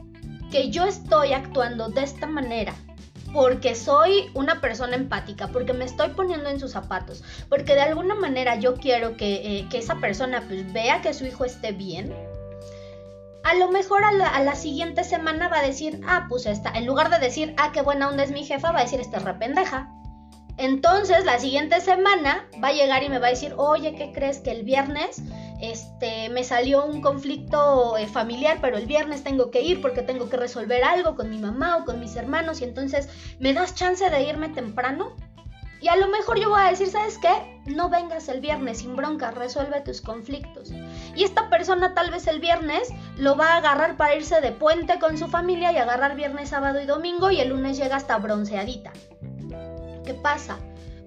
que 0.53 0.71
yo 0.71 0.85
estoy 0.85 1.33
actuando 1.33 1.89
de 1.89 2.05
esta 2.05 2.29
manera 2.29 2.73
porque 3.37 3.75
soy 3.75 4.31
una 4.33 4.63
persona 4.63 4.97
empática, 4.97 5.49
porque 5.49 5.75
me 5.75 5.85
estoy 5.85 6.09
poniendo 6.09 6.49
en 6.49 6.59
sus 6.59 6.73
zapatos, 6.73 7.23
porque 7.51 7.75
de 7.75 7.83
alguna 7.83 8.15
manera 8.15 8.55
yo 8.55 8.77
quiero 8.77 9.19
que, 9.19 9.59
eh, 9.59 9.69
esa 9.75 9.97
persona 9.97 10.43
pues 10.49 10.73
vea 10.73 11.03
que 11.03 11.13
su 11.13 11.27
hijo 11.27 11.45
esté 11.45 11.73
bien, 11.73 12.15
a 13.45 13.55
lo 13.57 13.71
mejor 13.71 14.05
a 14.05 14.41
la, 14.43 14.55
siguiente 14.55 15.05
semana 15.05 15.49
va 15.49 15.59
a 15.59 15.67
decir, 15.67 16.01
ah, 16.09 16.25
pues 16.31 16.47
esta, 16.47 16.71
en 16.71 16.87
lugar 16.87 17.11
de 17.11 17.19
decir, 17.19 17.55
ah, 17.59 17.73
qué 17.75 17.83
buena 17.83 18.09
onda 18.09 18.25
es 18.25 18.31
mi 18.31 18.43
jefa, 18.43 18.73
va 18.73 18.79
a 18.79 18.85
decir, 18.85 19.01
esta 19.01 19.19
es 19.19 19.25
rependeja. 19.25 19.93
Entonces 20.57 21.27
la 21.27 21.39
siguiente 21.39 21.83
semana 21.83 22.49
va 22.65 22.69
a 22.69 22.73
llegar 22.73 23.03
y 23.03 23.11
me 23.11 23.19
va 23.19 23.27
a 23.27 23.31
decir, 23.31 23.53
oye, 23.59 23.95
¿qué 23.97 24.13
crees 24.13 24.39
que 24.39 24.53
el 24.53 24.63
viernes 24.63 25.21
este, 25.61 26.29
me 26.29 26.45
salió 26.45 26.85
un 26.85 27.01
conflicto 27.01 27.97
eh, 27.97 28.07
familiar, 28.07 28.59
pero 28.61 28.77
el 28.77 28.87
viernes 28.87 29.25
tengo 29.25 29.51
que 29.51 29.63
ir 29.63 29.81
porque 29.81 30.03
tengo 30.03 30.29
que 30.29 30.37
resolver 30.37 30.85
algo 30.85 31.17
con 31.17 31.31
mi 31.31 31.39
mamá 31.39 31.79
o 31.79 31.85
con 31.85 32.01
mis 32.01 32.17
hermanos 32.17 32.61
y 32.61 32.65
entonces 32.65 33.09
me 33.39 33.53
das 33.53 33.75
chance 33.75 34.09
de 34.09 34.23
irme 34.23 34.49
temprano. 34.51 35.15
Y 35.81 35.89
a 35.89 35.97
lo 35.97 36.09
mejor 36.09 36.41
yo 36.41 36.49
voy 36.49 36.61
a 36.61 36.71
decir, 36.71 36.89
¿sabes 36.89 37.19
qué? 37.19 37.61
No 37.67 37.91
vengas 37.91 38.29
el 38.29 38.41
viernes 38.41 38.79
sin 38.79 38.97
bronca, 38.97 39.31
resuelve 39.31 39.83
tus 39.83 40.01
conflictos. 40.01 40.73
Y 41.15 41.23
esta 41.23 41.51
persona 41.51 41.95
tal 41.95 42.11
vez 42.11 42.27
el 42.27 42.41
viernes 42.41 42.89
lo 43.19 43.37
va 43.37 43.53
a 43.53 43.57
agarrar 43.59 43.97
para 43.97 44.17
irse 44.17 44.41
de 44.41 44.53
puente 44.53 44.99
con 44.99 45.19
su 45.19 45.29
familia 45.29 45.73
y 45.73 45.77
agarrar 45.77 46.17
viernes, 46.17 46.49
sábado 46.49 46.81
y 46.81 46.87
domingo 46.87 47.31
y 47.31 47.41
el 47.41 47.51
lunes 47.51 47.77
llega 47.77 47.97
hasta 47.97 48.17
bronceadita. 48.17 48.93
¿Qué 50.05 50.15
pasa? 50.15 50.59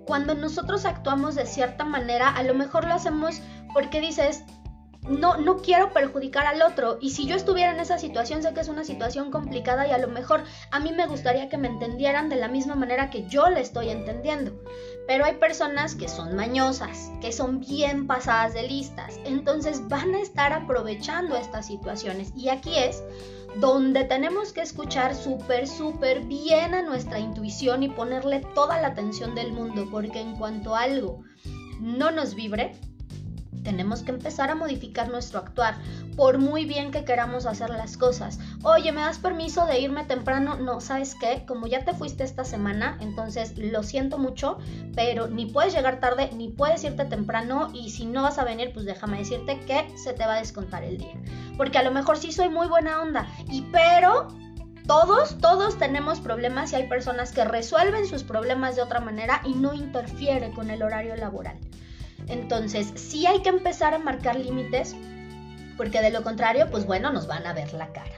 Cuando 0.10 0.34
nosotros 0.34 0.86
actuamos 0.86 1.36
de 1.36 1.46
cierta 1.46 1.86
manera, 1.86 2.30
a 2.30 2.42
lo 2.42 2.56
mejor 2.56 2.88
lo 2.88 2.96
hacemos 2.96 3.42
porque 3.76 4.02
dices, 4.02 4.44
no, 5.08 5.38
no 5.38 5.58
quiero 5.58 5.94
perjudicar 5.94 6.48
al 6.48 6.64
otro. 6.64 6.98
Y 7.00 7.12
si 7.12 7.28
yo 7.28 7.36
estuviera 7.36 7.72
en 7.72 7.80
esa 7.80 8.00
situación, 8.00 8.42
sé 8.42 8.52
que 8.56 8.62
es 8.62 8.70
una 8.70 8.84
situación 8.84 9.30
complicada 9.30 9.88
y 9.88 9.92
a 9.92 10.00
lo 10.00 10.08
mejor 10.08 10.46
a 10.72 10.80
mí 10.80 10.94
me 10.94 11.06
gustaría 11.06 11.48
que 11.48 11.60
me 11.60 11.68
entendieran 11.68 12.28
de 12.28 12.38
la 12.38 12.48
misma 12.48 12.74
manera 12.74 13.12
que 13.12 13.28
yo 13.28 13.52
le 13.52 13.62
estoy 13.62 13.90
entendiendo. 13.90 14.52
Pero 15.06 15.26
hay 15.26 15.36
personas 15.36 15.94
que 15.94 16.10
son 16.10 16.36
mañosas, 16.36 17.12
que 17.22 17.32
son 17.32 17.60
bien 17.60 18.08
pasadas 18.08 18.56
de 18.56 18.64
listas. 18.64 19.20
Entonces 19.26 19.88
van 19.90 20.16
a 20.16 20.22
estar 20.22 20.54
aprovechando 20.54 21.36
estas 21.36 21.68
situaciones. 21.68 22.34
Y 22.36 22.50
aquí 22.50 22.76
es 22.80 23.04
donde 23.58 24.04
tenemos 24.04 24.54
que 24.54 24.62
escuchar 24.62 25.16
súper, 25.16 25.68
súper 25.68 26.22
bien 26.22 26.74
a 26.74 26.82
nuestra 26.82 27.20
intuición 27.20 27.84
y 27.84 27.90
ponerle 27.90 28.42
toda 28.54 28.80
la 28.82 28.90
atención 28.90 29.36
del 29.36 29.52
mundo. 29.52 29.88
Porque 29.92 30.22
en 30.22 30.36
cuanto 30.36 30.76
algo 30.76 31.24
no 31.80 32.12
nos 32.12 32.36
vibre, 32.36 32.76
tenemos 33.64 34.04
que 34.04 34.12
empezar 34.12 34.50
a 34.50 34.56
modificar 34.56 35.10
nuestro 35.10 35.40
actuar, 35.40 35.78
por 36.16 36.38
muy 36.38 36.66
bien 36.66 36.92
que 36.92 37.06
queramos 37.06 37.46
hacer 37.46 37.70
las 37.70 37.98
cosas. 37.98 38.40
Oye, 38.64 38.92
¿me 38.92 39.02
das 39.02 39.20
permiso 39.20 39.66
de 39.66 39.80
irme 39.80 40.06
temprano? 40.06 40.56
No, 40.56 40.82
¿sabes 40.82 41.16
qué? 41.16 41.44
Como 41.48 41.68
ya 41.68 41.86
te 41.86 41.94
fuiste 41.94 42.24
esta 42.24 42.44
semana, 42.44 42.98
entonces 43.02 43.58
lo 43.58 43.84
siento 43.84 44.18
mucho, 44.18 44.58
pero 44.96 45.28
ni 45.28 45.46
puedes 45.46 45.74
llegar 45.74 46.00
tarde, 46.00 46.30
ni 46.36 46.50
puedes 46.50 46.84
irte 46.84 47.06
temprano 47.06 47.70
y 47.74 47.92
si 47.92 48.06
no 48.06 48.22
vas 48.22 48.38
a 48.38 48.44
venir, 48.44 48.72
pues 48.74 48.86
déjame 48.86 49.20
decirte 49.20 49.60
que 49.62 49.88
se 49.98 50.14
te 50.14 50.26
va 50.26 50.36
a 50.36 50.40
descontar 50.40 50.84
el 50.84 50.98
día. 50.98 51.14
Porque 51.58 51.78
a 51.78 51.84
lo 51.84 51.92
mejor 51.92 52.18
sí 52.18 52.32
soy 52.32 52.50
muy 52.50 52.68
buena 52.68 53.02
onda, 53.02 53.28
y 53.50 53.62
pero 53.72 54.28
todos, 54.90 55.38
todos 55.38 55.78
tenemos 55.78 56.20
problemas 56.20 56.74
y 56.74 56.78
hay 56.78 56.88
personas 56.88 57.32
que 57.32 57.46
resuelven 57.46 58.08
sus 58.08 58.24
problemas 58.24 58.76
de 58.76 58.82
otra 58.82 59.00
manera 59.00 59.40
y 59.46 59.54
no 59.54 59.76
interfiere 59.76 60.50
con 60.52 60.72
el 60.72 60.82
horario 60.82 61.16
laboral. 61.16 61.60
Entonces, 62.30 62.94
sí 62.96 63.26
hay 63.26 63.42
que 63.42 63.50
empezar 63.50 63.94
a 63.94 64.00
marcar 64.00 64.36
límites, 64.36 64.96
porque 65.78 66.02
de 66.02 66.12
lo 66.12 66.24
contrario, 66.24 66.70
pues 66.72 66.86
bueno, 66.86 67.12
nos 67.12 67.28
van 67.28 67.46
a 67.46 67.54
ver 67.54 67.74
la 67.74 67.92
cara. 67.92 68.16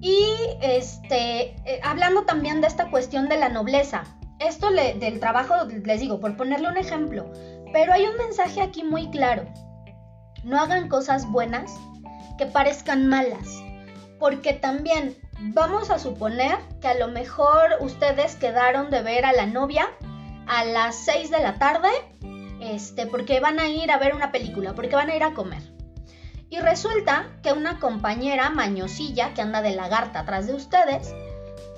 Y 0.00 0.24
este, 0.62 1.54
eh, 1.66 1.80
hablando 1.82 2.22
también 2.22 2.60
de 2.60 2.66
esta 2.66 2.90
cuestión 2.90 3.28
de 3.28 3.36
la 3.36 3.48
nobleza, 3.48 4.04
esto 4.38 4.70
del 4.70 5.20
trabajo, 5.20 5.54
les 5.84 6.00
digo, 6.00 6.20
por 6.20 6.36
ponerle 6.36 6.68
un 6.68 6.78
ejemplo, 6.78 7.30
pero 7.72 7.92
hay 7.92 8.06
un 8.06 8.16
mensaje 8.16 8.62
aquí 8.62 8.82
muy 8.82 9.10
claro. 9.10 9.44
No 10.44 10.58
hagan 10.58 10.88
cosas 10.88 11.30
buenas 11.30 11.70
que 12.38 12.46
parezcan 12.46 13.06
malas, 13.06 13.46
porque 14.18 14.54
también 14.54 15.14
vamos 15.38 15.90
a 15.90 15.98
suponer 15.98 16.56
que 16.80 16.88
a 16.88 16.94
lo 16.94 17.08
mejor 17.08 17.76
ustedes 17.80 18.36
quedaron 18.36 18.90
de 18.90 19.02
ver 19.02 19.26
a 19.26 19.32
la 19.32 19.44
novia 19.44 19.88
a 20.50 20.64
las 20.64 20.96
6 20.96 21.30
de 21.30 21.40
la 21.40 21.54
tarde, 21.60 21.88
este, 22.60 23.06
porque 23.06 23.38
van 23.38 23.60
a 23.60 23.68
ir 23.68 23.92
a 23.92 23.98
ver 23.98 24.16
una 24.16 24.32
película, 24.32 24.74
porque 24.74 24.96
van 24.96 25.08
a 25.08 25.14
ir 25.14 25.22
a 25.22 25.32
comer. 25.32 25.62
Y 26.50 26.58
resulta 26.58 27.28
que 27.44 27.52
una 27.52 27.78
compañera 27.78 28.50
mañosilla 28.50 29.32
que 29.32 29.42
anda 29.42 29.62
de 29.62 29.76
lagarta 29.76 30.20
atrás 30.20 30.48
de 30.48 30.54
ustedes, 30.54 31.14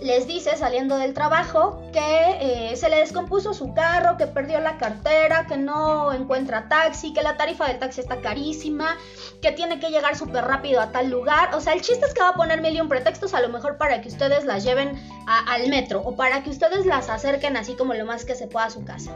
les 0.02 0.26
dice 0.26 0.56
saliendo 0.56 0.98
del 0.98 1.14
trabajo 1.14 1.80
que 1.92 2.70
eh, 2.70 2.76
se 2.76 2.88
le 2.88 2.96
descompuso 2.96 3.54
su 3.54 3.72
carro, 3.72 4.16
que 4.16 4.26
perdió 4.26 4.60
la 4.60 4.76
cartera, 4.78 5.46
que 5.46 5.56
no 5.56 6.12
encuentra 6.12 6.68
taxi, 6.68 7.12
que 7.12 7.22
la 7.22 7.36
tarifa 7.36 7.68
del 7.68 7.78
taxi 7.78 8.00
está 8.00 8.20
carísima, 8.20 8.96
que 9.40 9.52
tiene 9.52 9.78
que 9.78 9.90
llegar 9.90 10.16
súper 10.16 10.44
rápido 10.44 10.80
a 10.80 10.90
tal 10.90 11.10
lugar. 11.10 11.54
O 11.54 11.60
sea, 11.60 11.72
el 11.72 11.82
chiste 11.82 12.06
es 12.06 12.14
que 12.14 12.20
va 12.20 12.30
a 12.30 12.34
poner 12.34 12.60
mil 12.60 12.80
un 12.80 12.88
pretextos 12.88 13.34
a 13.34 13.40
lo 13.40 13.48
mejor 13.48 13.76
para 13.76 14.00
que 14.00 14.08
ustedes 14.08 14.44
las 14.44 14.64
lleven 14.64 15.00
al 15.26 15.68
metro 15.68 16.00
o 16.04 16.16
para 16.16 16.42
que 16.42 16.50
ustedes 16.50 16.86
las 16.86 17.08
acerquen 17.08 17.56
así 17.56 17.74
como 17.74 17.94
lo 17.94 18.04
más 18.04 18.24
que 18.24 18.34
se 18.34 18.46
pueda 18.46 18.66
a 18.66 18.70
su 18.70 18.84
casa. 18.84 19.12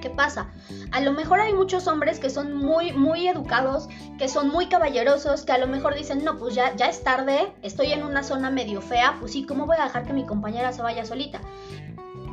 ¿Qué 0.00 0.10
pasa? 0.10 0.48
A 0.92 1.00
lo 1.00 1.12
mejor 1.12 1.40
hay 1.40 1.52
muchos 1.52 1.86
hombres 1.86 2.18
que 2.18 2.30
son 2.30 2.54
muy, 2.54 2.92
muy 2.92 3.28
educados, 3.28 3.88
que 4.18 4.28
son 4.28 4.48
muy 4.48 4.68
caballerosos, 4.68 5.44
que 5.44 5.52
a 5.52 5.58
lo 5.58 5.66
mejor 5.66 5.94
dicen, 5.94 6.24
no, 6.24 6.38
pues 6.38 6.54
ya, 6.54 6.74
ya 6.74 6.86
es 6.86 7.04
tarde, 7.04 7.52
estoy 7.62 7.92
en 7.92 8.02
una 8.02 8.22
zona 8.22 8.50
medio 8.50 8.80
fea, 8.80 9.16
pues 9.20 9.32
sí, 9.32 9.44
¿cómo 9.44 9.66
voy 9.66 9.76
a 9.78 9.84
dejar 9.84 10.06
que 10.06 10.12
mi 10.12 10.24
compañera 10.24 10.72
se 10.72 10.82
vaya 10.82 11.04
solita? 11.04 11.40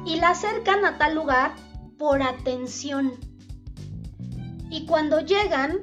Y 0.05 0.19
la 0.19 0.29
acercan 0.29 0.85
a 0.85 0.97
tal 0.97 1.15
lugar 1.15 1.53
por 1.97 2.21
atención. 2.23 3.13
Y 4.69 4.85
cuando 4.85 5.19
llegan, 5.19 5.79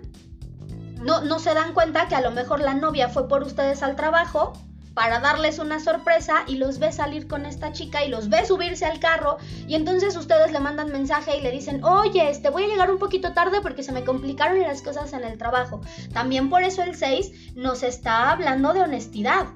no, 1.01 1.21
no 1.21 1.39
se 1.39 1.53
dan 1.53 1.75
cuenta 1.75 2.09
que 2.09 2.15
a 2.15 2.23
lo 2.23 2.31
mejor 2.31 2.61
la 2.61 2.75
novia 2.75 3.09
fue 3.09 3.29
por 3.29 3.43
ustedes 3.43 3.83
al 3.83 3.97
trabajo 3.97 4.55
para 4.95 5.21
darles 5.21 5.59
una 5.59 5.81
sorpresa 5.81 6.45
y 6.47 6.57
los 6.57 6.79
ve 6.79 6.93
salir 6.93 7.27
con 7.27 7.47
esta 7.47 7.73
chica 7.73 8.05
y 8.05 8.09
los 8.09 8.29
ve 8.29 8.47
subirse 8.47 8.87
al 8.87 9.01
carro 9.01 9.39
y 9.67 9.75
entonces 9.75 10.17
ustedes 10.17 10.53
le 10.53 10.61
mandan 10.61 10.93
mensaje 10.93 11.37
y 11.37 11.43
le 11.43 11.51
dicen, 11.51 11.83
oye, 11.85 12.31
este 12.31 12.51
voy 12.51 12.65
a 12.65 12.69
llegar 12.69 12.91
un 12.91 12.99
poquito 12.99 13.33
tarde 13.33 13.61
porque 13.61 13.83
se 13.83 13.93
me 13.93 14.05
complicaron 14.05 14.61
las 14.61 14.83
cosas 14.83 15.13
en 15.13 15.25
el 15.25 15.39
trabajo. 15.39 15.81
También 16.13 16.49
por 16.49 16.63
eso 16.63 16.83
el 16.83 16.95
6 16.95 17.55
nos 17.57 17.83
está 17.83 18.31
hablando 18.31 18.73
de 18.73 18.83
honestidad. 18.83 19.47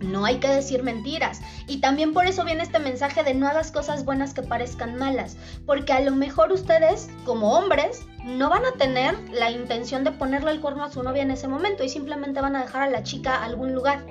No 0.00 0.26
hay 0.26 0.36
que 0.36 0.48
decir 0.48 0.82
mentiras. 0.82 1.40
Y 1.66 1.80
también 1.80 2.12
por 2.12 2.26
eso 2.26 2.44
viene 2.44 2.62
este 2.62 2.78
mensaje 2.78 3.24
de 3.24 3.34
no 3.34 3.48
hagas 3.48 3.72
cosas 3.72 4.04
buenas 4.04 4.34
que 4.34 4.42
parezcan 4.42 4.96
malas. 4.96 5.36
Porque 5.64 5.92
a 5.92 6.00
lo 6.00 6.14
mejor 6.14 6.52
ustedes, 6.52 7.08
como 7.24 7.54
hombres, 7.54 8.04
no 8.22 8.50
van 8.50 8.66
a 8.66 8.72
tener 8.72 9.16
la 9.30 9.50
intención 9.50 10.04
de 10.04 10.12
ponerle 10.12 10.50
el 10.50 10.60
cuerno 10.60 10.84
a 10.84 10.90
su 10.90 11.02
novia 11.02 11.22
en 11.22 11.30
ese 11.30 11.48
momento 11.48 11.82
y 11.82 11.88
simplemente 11.88 12.40
van 12.40 12.56
a 12.56 12.62
dejar 12.62 12.82
a 12.82 12.90
la 12.90 13.02
chica 13.02 13.36
a 13.36 13.44
algún 13.44 13.74
lugar. 13.74 14.04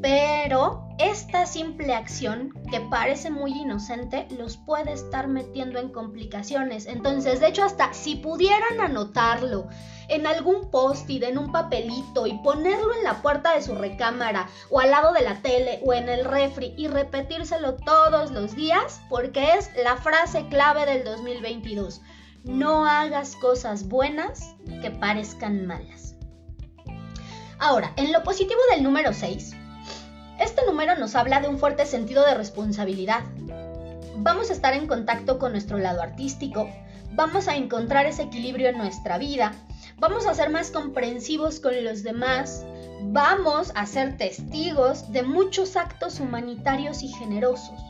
Pero 0.00 0.88
esta 0.98 1.46
simple 1.46 1.94
acción, 1.94 2.52
que 2.70 2.80
parece 2.80 3.30
muy 3.30 3.52
inocente, 3.52 4.26
los 4.38 4.56
puede 4.56 4.92
estar 4.92 5.28
metiendo 5.28 5.78
en 5.78 5.90
complicaciones. 5.90 6.86
Entonces, 6.86 7.40
de 7.40 7.48
hecho, 7.48 7.64
hasta 7.64 7.92
si 7.92 8.16
pudieran 8.16 8.80
anotarlo 8.80 9.68
en 10.08 10.26
algún 10.26 10.70
post-it, 10.70 11.22
en 11.22 11.38
un 11.38 11.52
papelito 11.52 12.26
y 12.26 12.38
ponerlo 12.38 12.94
en 12.94 13.04
la 13.04 13.20
puerta 13.22 13.54
de 13.54 13.62
su 13.62 13.74
recámara 13.74 14.48
o 14.70 14.80
al 14.80 14.90
lado 14.90 15.12
de 15.12 15.22
la 15.22 15.42
tele 15.42 15.80
o 15.84 15.92
en 15.92 16.08
el 16.08 16.24
refri 16.24 16.74
y 16.76 16.88
repetírselo 16.88 17.76
todos 17.76 18.30
los 18.30 18.54
días, 18.54 19.00
porque 19.08 19.54
es 19.54 19.70
la 19.82 19.96
frase 19.96 20.46
clave 20.48 20.86
del 20.86 21.04
2022. 21.04 22.00
No 22.44 22.86
hagas 22.86 23.34
cosas 23.36 23.88
buenas 23.88 24.54
que 24.80 24.90
parezcan 24.90 25.66
malas. 25.66 26.14
Ahora, 27.58 27.92
en 27.96 28.12
lo 28.12 28.22
positivo 28.22 28.60
del 28.70 28.82
número 28.82 29.12
6, 29.12 29.56
este 30.38 30.64
número 30.66 30.96
nos 30.96 31.14
habla 31.14 31.40
de 31.40 31.48
un 31.48 31.58
fuerte 31.58 31.86
sentido 31.86 32.24
de 32.24 32.34
responsabilidad. 32.34 33.20
Vamos 34.16 34.50
a 34.50 34.52
estar 34.52 34.74
en 34.74 34.86
contacto 34.86 35.38
con 35.38 35.52
nuestro 35.52 35.78
lado 35.78 36.02
artístico, 36.02 36.68
vamos 37.12 37.48
a 37.48 37.56
encontrar 37.56 38.06
ese 38.06 38.22
equilibrio 38.22 38.68
en 38.68 38.78
nuestra 38.78 39.18
vida, 39.18 39.52
vamos 39.98 40.26
a 40.26 40.34
ser 40.34 40.50
más 40.50 40.70
comprensivos 40.70 41.60
con 41.60 41.84
los 41.84 42.02
demás, 42.02 42.64
vamos 43.02 43.72
a 43.74 43.86
ser 43.86 44.16
testigos 44.16 45.12
de 45.12 45.22
muchos 45.22 45.76
actos 45.76 46.20
humanitarios 46.20 47.02
y 47.02 47.08
generosos. 47.08 47.80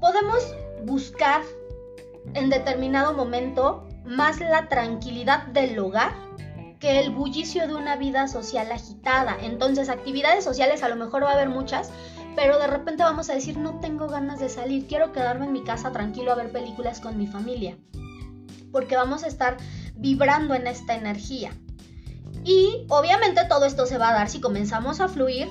Podemos 0.00 0.42
buscar 0.84 1.42
en 2.34 2.48
determinado 2.48 3.12
momento 3.12 3.86
más 4.04 4.40
la 4.40 4.68
tranquilidad 4.68 5.46
del 5.48 5.78
hogar 5.78 6.29
que 6.80 6.98
el 6.98 7.10
bullicio 7.10 7.68
de 7.68 7.74
una 7.74 7.96
vida 7.96 8.26
social 8.26 8.72
agitada. 8.72 9.36
Entonces, 9.40 9.90
actividades 9.90 10.42
sociales 10.42 10.82
a 10.82 10.88
lo 10.88 10.96
mejor 10.96 11.22
va 11.22 11.30
a 11.30 11.34
haber 11.34 11.50
muchas, 11.50 11.90
pero 12.34 12.58
de 12.58 12.66
repente 12.66 13.02
vamos 13.02 13.28
a 13.28 13.34
decir, 13.34 13.58
no 13.58 13.80
tengo 13.80 14.08
ganas 14.08 14.40
de 14.40 14.48
salir, 14.48 14.86
quiero 14.86 15.12
quedarme 15.12 15.44
en 15.44 15.52
mi 15.52 15.62
casa 15.62 15.92
tranquilo 15.92 16.32
a 16.32 16.36
ver 16.36 16.50
películas 16.50 17.00
con 17.00 17.18
mi 17.18 17.26
familia. 17.26 17.76
Porque 18.72 18.96
vamos 18.96 19.24
a 19.24 19.28
estar 19.28 19.58
vibrando 19.94 20.54
en 20.54 20.66
esta 20.66 20.94
energía. 20.94 21.52
Y 22.44 22.86
obviamente 22.88 23.44
todo 23.44 23.66
esto 23.66 23.84
se 23.84 23.98
va 23.98 24.08
a 24.08 24.14
dar 24.14 24.30
si 24.30 24.40
comenzamos 24.40 25.00
a 25.00 25.08
fluir 25.08 25.48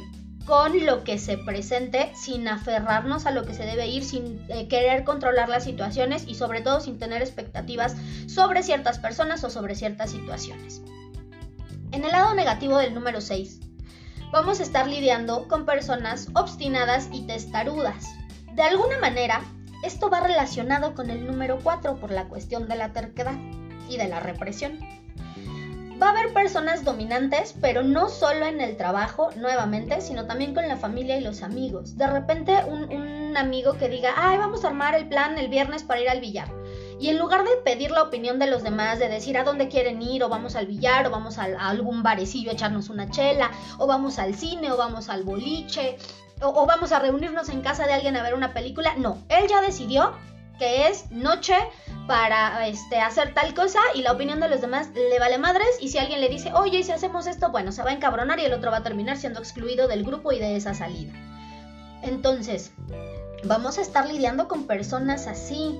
con 0.47 0.83
lo 0.83 1.03
que 1.03 1.19
se 1.19 1.37
presente 1.37 2.11
sin 2.15 2.47
aferrarnos 2.47 3.27
a 3.27 3.31
lo 3.31 3.45
que 3.45 3.53
se 3.53 3.67
debe 3.67 3.85
ir, 3.85 4.03
sin 4.03 4.41
eh, 4.49 4.67
querer 4.67 5.03
controlar 5.03 5.47
las 5.47 5.63
situaciones 5.63 6.23
y 6.27 6.33
sobre 6.33 6.61
todo 6.61 6.79
sin 6.79 6.97
tener 6.97 7.21
expectativas 7.21 7.95
sobre 8.25 8.63
ciertas 8.63 8.97
personas 8.97 9.43
o 9.43 9.51
sobre 9.51 9.75
ciertas 9.75 10.09
situaciones. 10.09 10.81
En 11.91 12.05
el 12.05 12.11
lado 12.11 12.35
negativo 12.35 12.77
del 12.77 12.93
número 12.93 13.19
6, 13.19 13.61
vamos 14.31 14.59
a 14.59 14.63
estar 14.63 14.87
lidiando 14.87 15.47
con 15.47 15.65
personas 15.65 16.27
obstinadas 16.35 17.09
y 17.11 17.25
testarudas. 17.25 18.05
De 18.53 18.61
alguna 18.61 18.99
manera, 18.99 19.41
esto 19.83 20.09
va 20.11 20.19
relacionado 20.19 20.93
con 20.93 21.09
el 21.09 21.25
número 21.25 21.59
4 21.63 21.95
por 21.95 22.11
la 22.11 22.27
cuestión 22.27 22.67
de 22.67 22.75
la 22.75 22.93
terquedad 22.93 23.33
y 23.89 23.97
de 23.97 24.07
la 24.07 24.19
represión. 24.19 24.79
Va 26.01 26.09
a 26.09 26.11
haber 26.11 26.31
personas 26.31 26.85
dominantes, 26.85 27.55
pero 27.59 27.81
no 27.81 28.07
solo 28.07 28.45
en 28.45 28.61
el 28.61 28.77
trabajo, 28.77 29.31
nuevamente, 29.35 29.99
sino 29.99 30.27
también 30.27 30.53
con 30.53 30.67
la 30.67 30.77
familia 30.77 31.17
y 31.17 31.21
los 31.21 31.41
amigos. 31.41 31.97
De 31.97 32.05
repente, 32.05 32.53
un, 32.67 32.83
un 32.83 33.35
amigo 33.35 33.77
que 33.77 33.89
diga, 33.89 34.13
ay, 34.15 34.37
vamos 34.37 34.63
a 34.63 34.67
armar 34.67 34.93
el 34.93 35.09
plan 35.09 35.39
el 35.39 35.49
viernes 35.49 35.83
para 35.83 36.01
ir 36.01 36.09
al 36.09 36.21
billar. 36.21 36.58
Y 36.99 37.09
en 37.09 37.17
lugar 37.17 37.43
de 37.43 37.55
pedir 37.63 37.91
la 37.91 38.03
opinión 38.03 38.39
de 38.39 38.47
los 38.47 38.61
demás, 38.61 38.99
de 38.99 39.07
decir 39.07 39.37
a 39.37 39.43
dónde 39.43 39.69
quieren 39.69 40.01
ir, 40.01 40.23
o 40.23 40.29
vamos 40.29 40.55
al 40.55 40.67
billar, 40.67 41.07
o 41.07 41.09
vamos 41.09 41.37
a, 41.37 41.45
algún 41.69 42.03
barecillo 42.03 42.51
a 42.51 42.53
echarnos 42.53 42.89
una 42.89 43.09
chela, 43.09 43.51
o 43.77 43.87
vamos 43.87 44.19
al 44.19 44.35
cine, 44.35 44.71
o 44.71 44.77
vamos 44.77 45.09
al 45.09 45.23
boliche, 45.23 45.97
o, 46.41 46.65
vamos 46.65 46.91
a 46.91 46.99
reunirnos 46.99 47.49
en 47.49 47.61
casa 47.61 47.85
de 47.85 47.93
alguien 47.93 48.15
a 48.17 48.23
ver 48.23 48.33
una 48.33 48.53
película, 48.53 48.95
no, 48.97 49.23
él 49.29 49.47
ya 49.49 49.61
decidió 49.61 50.13
que 50.57 50.87
es 50.87 51.09
noche 51.09 51.55
para 52.05 52.67
este, 52.67 52.99
hacer 52.99 53.33
tal 53.33 53.53
cosa 53.53 53.79
y 53.95 54.01
la 54.01 54.11
opinión 54.11 54.39
de 54.41 54.49
los 54.49 54.59
demás 54.59 54.89
le 54.93 55.17
vale 55.19 55.37
madres 55.37 55.69
y 55.79 55.87
si 55.87 55.97
alguien 55.97 56.19
le 56.19 56.27
dice, 56.27 56.51
oye, 56.53 56.83
si 56.83 56.91
hacemos 56.91 57.27
esto, 57.27 57.49
bueno, 57.49 57.71
se 57.71 57.81
va 57.81 57.91
a 57.91 57.93
encabronar 57.93 58.39
y 58.39 58.45
el 58.45 58.53
otro 58.53 58.71
va 58.71 58.77
a 58.77 58.83
terminar 58.83 59.17
siendo 59.17 59.39
excluido 59.39 59.87
del 59.87 60.03
grupo 60.03 60.33
y 60.33 60.39
de 60.39 60.57
esa 60.57 60.73
salida. 60.73 61.13
Entonces, 62.01 62.71
vamos 63.43 63.77
a 63.77 63.81
estar 63.81 64.05
lidiando 64.05 64.47
con 64.47 64.65
personas 64.67 65.27
así, 65.27 65.79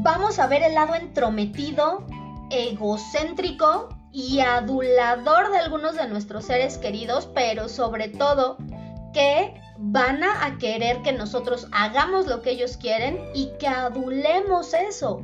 vamos 0.00 0.38
a 0.38 0.46
ver 0.46 0.62
el 0.62 0.74
lado 0.74 0.94
entrometido, 0.94 2.06
egocéntrico 2.50 3.88
y 4.12 4.40
adulador 4.40 5.50
de 5.50 5.58
algunos 5.58 5.96
de 5.96 6.08
nuestros 6.08 6.46
seres 6.46 6.78
queridos, 6.78 7.28
pero 7.34 7.68
sobre 7.68 8.08
todo 8.08 8.56
que 9.12 9.60
van 9.78 10.22
a 10.24 10.58
querer 10.58 11.02
que 11.02 11.12
nosotros 11.12 11.68
hagamos 11.72 12.26
lo 12.26 12.42
que 12.42 12.50
ellos 12.50 12.76
quieren 12.76 13.18
y 13.34 13.50
que 13.58 13.68
adulemos 13.68 14.74
eso. 14.74 15.22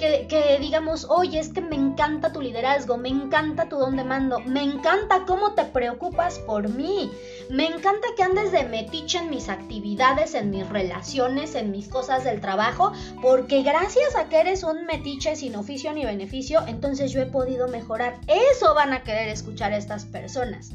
Que, 0.00 0.58
digamos, 0.60 1.06
oye, 1.08 1.38
es 1.38 1.50
que 1.50 1.60
me 1.60 1.76
encanta 1.76 2.32
tu 2.32 2.40
liderazgo, 2.40 2.96
me 2.96 3.10
encanta 3.10 3.68
tu 3.68 3.76
don 3.76 3.96
de 3.96 4.04
mando, 4.04 4.40
me 4.40 4.62
encanta 4.62 5.24
cómo 5.26 5.52
te 5.52 5.64
preocupas 5.64 6.38
por 6.40 6.68
mí, 6.70 7.10
me 7.50 7.66
encanta 7.66 8.08
que 8.16 8.22
andes 8.22 8.50
de 8.50 8.64
metiche 8.64 9.18
en 9.18 9.30
mis 9.30 9.48
actividades, 9.48 10.34
en 10.34 10.50
mis 10.50 10.68
relaciones, 10.68 11.54
en 11.54 11.70
mis 11.70 11.88
cosas 11.88 12.24
del 12.24 12.40
trabajo, 12.40 12.92
porque 13.20 13.62
gracias 13.62 14.16
a 14.16 14.28
que 14.28 14.40
eres 14.40 14.64
un 14.64 14.86
metiche 14.86 15.36
sin 15.36 15.54
oficio 15.54 15.92
ni 15.92 16.04
beneficio, 16.04 16.62
entonces 16.66 17.12
yo 17.12 17.20
he 17.20 17.26
podido 17.26 17.68
mejorar. 17.68 18.18
Eso 18.26 18.74
van 18.74 18.92
a 18.92 19.02
querer 19.02 19.28
escuchar 19.28 19.72
estas 19.72 20.06
personas. 20.06 20.70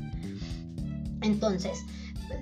Entonces, 1.21 1.83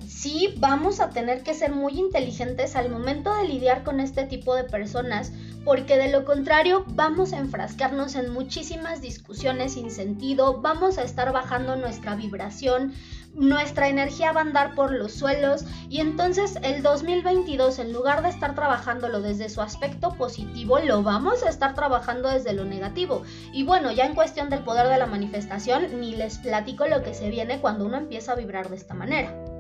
sí 0.08 0.56
vamos 0.58 1.00
a 1.00 1.10
tener 1.10 1.44
que 1.44 1.54
ser 1.54 1.72
muy 1.72 2.00
inteligentes 2.00 2.76
al 2.76 2.90
momento 2.90 3.34
de 3.36 3.48
lidiar 3.48 3.84
con 3.84 4.00
este 4.00 4.26
tipo 4.26 4.56
de 4.56 4.64
personas, 4.64 5.32
porque 5.66 5.98
de 5.98 6.12
lo 6.12 6.26
contrario 6.26 6.86
vamos 6.90 7.34
a 7.34 7.38
enfrascarnos 7.38 8.16
en 8.16 8.32
muchísimas 8.32 9.02
discusiones 9.02 9.74
sin 9.74 9.92
sentido, 9.92 10.62
vamos 10.62 10.98
a 10.98 11.04
estar 11.04 11.32
bajando 11.32 11.76
nuestra 11.76 12.16
vibración, 12.16 12.94
nuestra 13.34 13.88
energía 13.88 14.32
va 14.32 14.42
a 14.42 14.44
andar 14.44 14.76
por 14.76 14.92
los 14.92 15.14
suelos 15.14 15.66
y 15.90 16.00
entonces 16.02 16.58
el 16.62 16.84
2022 16.84 17.80
en 17.80 17.94
lugar 17.94 18.22
de 18.22 18.30
estar 18.30 18.54
trabajándolo 18.54 19.22
desde 19.22 19.50
su 19.50 19.62
aspecto 19.62 20.14
positivo, 20.14 20.80
lo 20.80 21.02
vamos 21.02 21.44
a 21.44 21.50
estar 21.50 21.74
trabajando 21.74 22.30
desde 22.30 22.54
lo 22.54 22.66
negativo. 22.66 23.24
Y 23.52 23.64
bueno, 23.64 23.92
ya 23.92 24.06
en 24.06 24.16
cuestión 24.16 24.50
del 24.50 24.64
poder 24.64 24.88
de 24.88 24.98
la 24.98 25.08
manifestación, 25.08 26.00
ni 26.00 26.16
les 26.16 26.38
platico 26.38 26.86
lo 26.88 27.02
que 27.02 27.14
se 27.14 27.30
viene 27.30 27.60
cuando 27.60 27.86
uno 27.86 27.98
empieza 27.98 28.34
a 28.34 28.36
vibrar 28.36 28.70
de 28.70 28.76
esta 28.76 28.94
manera. 28.94 29.53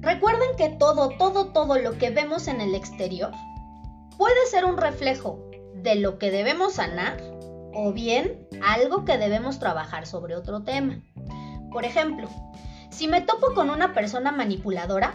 Recuerden 0.00 0.56
que 0.56 0.70
todo, 0.70 1.10
todo, 1.18 1.52
todo 1.52 1.78
lo 1.78 1.98
que 1.98 2.10
vemos 2.10 2.48
en 2.48 2.60
el 2.60 2.74
exterior 2.74 3.32
puede 4.16 4.46
ser 4.46 4.64
un 4.64 4.78
reflejo 4.78 5.50
de 5.74 5.96
lo 5.96 6.18
que 6.18 6.30
debemos 6.30 6.74
sanar 6.74 7.18
o 7.74 7.92
bien 7.92 8.48
algo 8.62 9.04
que 9.04 9.18
debemos 9.18 9.58
trabajar 9.58 10.06
sobre 10.06 10.36
otro 10.36 10.62
tema. 10.62 11.02
Por 11.70 11.84
ejemplo, 11.84 12.28
si 12.90 13.08
me 13.08 13.20
topo 13.20 13.54
con 13.54 13.70
una 13.70 13.92
persona 13.92 14.32
manipuladora, 14.32 15.14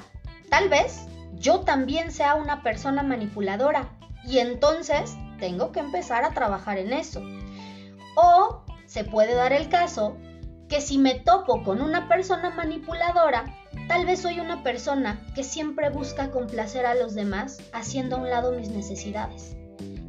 tal 0.49 0.69
vez 0.69 1.07
yo 1.33 1.61
también 1.61 2.11
sea 2.11 2.35
una 2.35 2.63
persona 2.63 3.03
manipuladora 3.03 3.89
y 4.23 4.39
entonces 4.39 5.15
tengo 5.39 5.71
que 5.71 5.79
empezar 5.79 6.23
a 6.23 6.33
trabajar 6.33 6.77
en 6.77 6.93
eso. 6.93 7.21
O 8.15 8.63
se 8.85 9.03
puede 9.03 9.33
dar 9.33 9.51
el 9.51 9.67
caso 9.67 10.15
que 10.69 10.81
si 10.81 10.97
me 10.97 11.15
topo 11.15 11.63
con 11.63 11.81
una 11.81 12.07
persona 12.07 12.49
manipuladora, 12.49 13.45
tal 13.87 14.05
vez 14.05 14.21
soy 14.21 14.39
una 14.39 14.63
persona 14.63 15.19
que 15.35 15.43
siempre 15.43 15.89
busca 15.89 16.31
complacer 16.31 16.85
a 16.85 16.95
los 16.95 17.15
demás 17.15 17.59
haciendo 17.73 18.15
a 18.15 18.19
un 18.19 18.29
lado 18.29 18.51
mis 18.51 18.69
necesidades. 18.69 19.55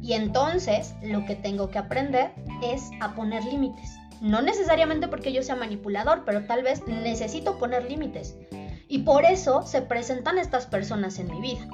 Y 0.01 0.13
entonces 0.13 0.93
lo 1.01 1.25
que 1.25 1.35
tengo 1.35 1.69
que 1.69 1.79
aprender 1.79 2.31
es 2.63 2.89
a 3.01 3.13
poner 3.13 3.43
límites. 3.43 3.96
No 4.21 4.41
necesariamente 4.41 5.07
porque 5.07 5.31
yo 5.31 5.43
sea 5.43 5.55
manipulador, 5.55 6.23
pero 6.25 6.45
tal 6.45 6.63
vez 6.63 6.85
necesito 6.87 7.57
poner 7.57 7.89
límites. 7.89 8.35
Y 8.87 8.99
por 8.99 9.25
eso 9.25 9.63
se 9.63 9.81
presentan 9.81 10.37
estas 10.37 10.65
personas 10.65 11.19
en 11.19 11.29
mi 11.29 11.41
vida. 11.41 11.67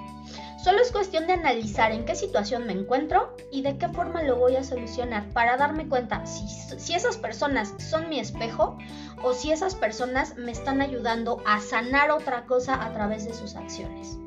Solo 0.64 0.80
es 0.82 0.94
cuestión 0.94 1.28
de 1.28 1.34
analizar 1.34 1.92
en 1.92 2.06
qué 2.06 2.16
situación 2.16 2.66
me 2.66 2.72
encuentro 2.72 3.36
y 3.52 3.64
de 3.64 3.78
qué 3.78 3.90
forma 3.90 4.24
lo 4.24 4.38
voy 4.38 4.56
a 4.56 4.64
solucionar 4.64 5.28
para 5.34 5.58
darme 5.58 5.90
cuenta 5.90 6.26
si, 6.26 6.94
esas 6.94 7.18
personas 7.18 7.74
son 7.80 8.08
mi 8.08 8.18
espejo 8.18 8.78
o 9.24 9.34
si 9.34 9.52
esas 9.52 9.76
personas 9.76 10.38
me 10.38 10.54
están 10.54 10.82
ayudando 10.82 11.44
a 11.46 11.60
sanar 11.60 12.12
otra 12.12 12.46
cosa 12.46 12.82
a 12.82 12.94
través 12.94 13.26
de 13.26 13.34
sus 13.34 13.58
acciones. 13.58 14.18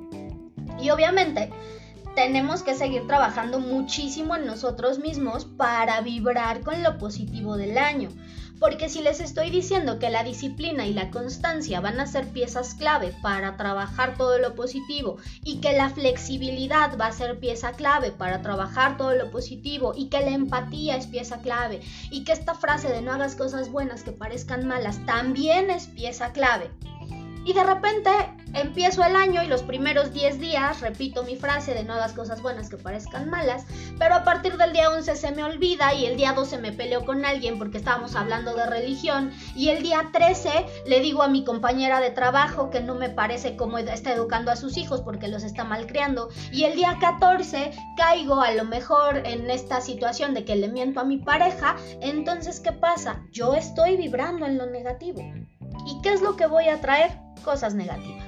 Y 0.79 0.91
obviamente 0.91 1.51
tenemos 2.17 2.63
que 2.63 2.75
seguir 2.75 3.07
trabajando 3.07 3.61
muchísimo 3.61 4.35
en 4.35 4.47
nosotros 4.47 4.99
mismos 4.99 5.45
para 5.45 6.01
vibrar 6.01 6.63
con 6.63 6.83
lo 6.83 6.97
positivo 6.97 7.59
del 7.59 7.77
año. 7.77 8.09
Porque 8.59 8.89
si 8.89 9.03
les 9.03 9.21
estoy 9.21 9.51
diciendo 9.51 9.99
que 9.99 10.09
la 10.09 10.25
disciplina 10.25 10.87
y 10.87 10.95
la 10.95 11.11
constancia 11.11 11.83
van 11.83 12.01
a 12.01 12.07
ser 12.07 12.27
piezas 12.29 12.73
clave 12.73 13.15
para 13.21 13.59
trabajar 13.59 14.17
todo 14.17 14.39
lo 14.39 14.55
positivo 14.55 15.19
y 15.45 15.61
que 15.61 15.75
la 15.75 15.91
flexibilidad 15.91 16.97
va 16.99 17.09
a 17.09 17.13
ser 17.13 17.39
pieza 17.39 17.73
clave 17.73 18.13
para 18.13 18.41
trabajar 18.41 18.97
todo 18.97 19.15
lo 19.15 19.31
positivo 19.31 19.93
y 19.95 20.09
que 20.09 20.21
la 20.21 20.31
empatía 20.31 20.97
es 20.97 21.07
pieza 21.07 21.43
clave 21.43 21.83
y 22.11 22.25
que 22.25 22.33
esta 22.33 22.55
frase 22.55 22.89
de 22.89 23.03
no 23.03 23.13
hagas 23.13 23.37
cosas 23.37 23.71
buenas 23.71 24.05
que 24.05 24.13
parezcan 24.13 24.67
malas 24.67 25.05
también 25.05 25.71
es 25.71 25.89
pieza 25.89 26.33
clave. 26.33 26.71
Y 27.47 27.53
de 27.53 27.63
repente 27.63 28.11
empiezo 28.55 29.05
el 29.05 29.15
año 29.15 29.41
y 29.41 29.47
los 29.47 29.63
primeros 29.63 30.13
10 30.13 30.41
días 30.41 30.81
repito 30.81 31.23
mi 31.23 31.37
frase 31.37 31.75
de 31.75 31.81
hagas 31.93 32.13
cosas 32.13 32.43
buenas 32.43 32.69
que 32.69 32.77
parezcan 32.77 33.31
malas, 33.31 33.65
pero 34.01 34.17
a 34.17 34.25
partir 34.25 34.57
del 34.57 34.73
día 34.73 34.91
11 34.91 35.15
se 35.15 35.31
me 35.31 35.45
olvida 35.45 35.95
y 35.95 36.07
el 36.07 36.17
día 36.17 36.33
12 36.33 36.59
me 36.59 36.73
peleo 36.73 37.05
con 37.05 37.25
alguien 37.25 37.57
porque 37.57 37.79
estábamos 37.79 38.17
hablando 38.17 38.53
de 38.57 38.67
religión 38.67 39.31
y 39.55 39.69
el 39.69 39.85
día 39.85 40.11
13 40.13 40.67
le 40.87 40.99
digo 40.99 41.23
a 41.23 41.29
mi 41.29 41.45
compañera 41.45 42.01
de 42.01 42.11
trabajo 42.11 42.69
que 42.71 42.81
no 42.81 42.97
me 42.97 43.11
parece 43.11 43.55
cómo 43.55 43.79
está 43.79 44.13
educando 44.13 44.51
a 44.51 44.57
sus 44.57 44.77
hijos 44.77 45.03
porque 45.03 45.29
los 45.29 45.45
está 45.45 45.63
malcriando 45.63 46.29
y 46.51 46.65
el 46.65 46.75
día 46.75 46.97
14 47.01 47.71
caigo 47.97 48.41
a 48.41 48.51
lo 48.51 48.65
mejor 48.65 49.19
en 49.25 49.49
esta 49.51 49.81
situación 49.81 50.35
de 50.35 50.45
que 50.45 50.57
le 50.57 50.67
miento 50.67 50.99
a 50.99 51.05
mi 51.05 51.19
pareja, 51.19 51.77
entonces 52.01 52.59
¿qué 52.59 52.73
pasa? 52.73 53.23
Yo 53.31 53.55
estoy 53.55 53.97
vibrando 53.97 54.47
en 54.47 54.59
lo 54.59 54.67
negativo. 54.67 55.23
¿Y 55.85 56.01
qué 56.03 56.13
es 56.13 56.23
lo 56.23 56.37
que 56.37 56.47
voy 56.47 56.69
a 56.69 56.81
traer? 56.81 57.13
Cosas 57.45 57.75
negativas 57.75 58.27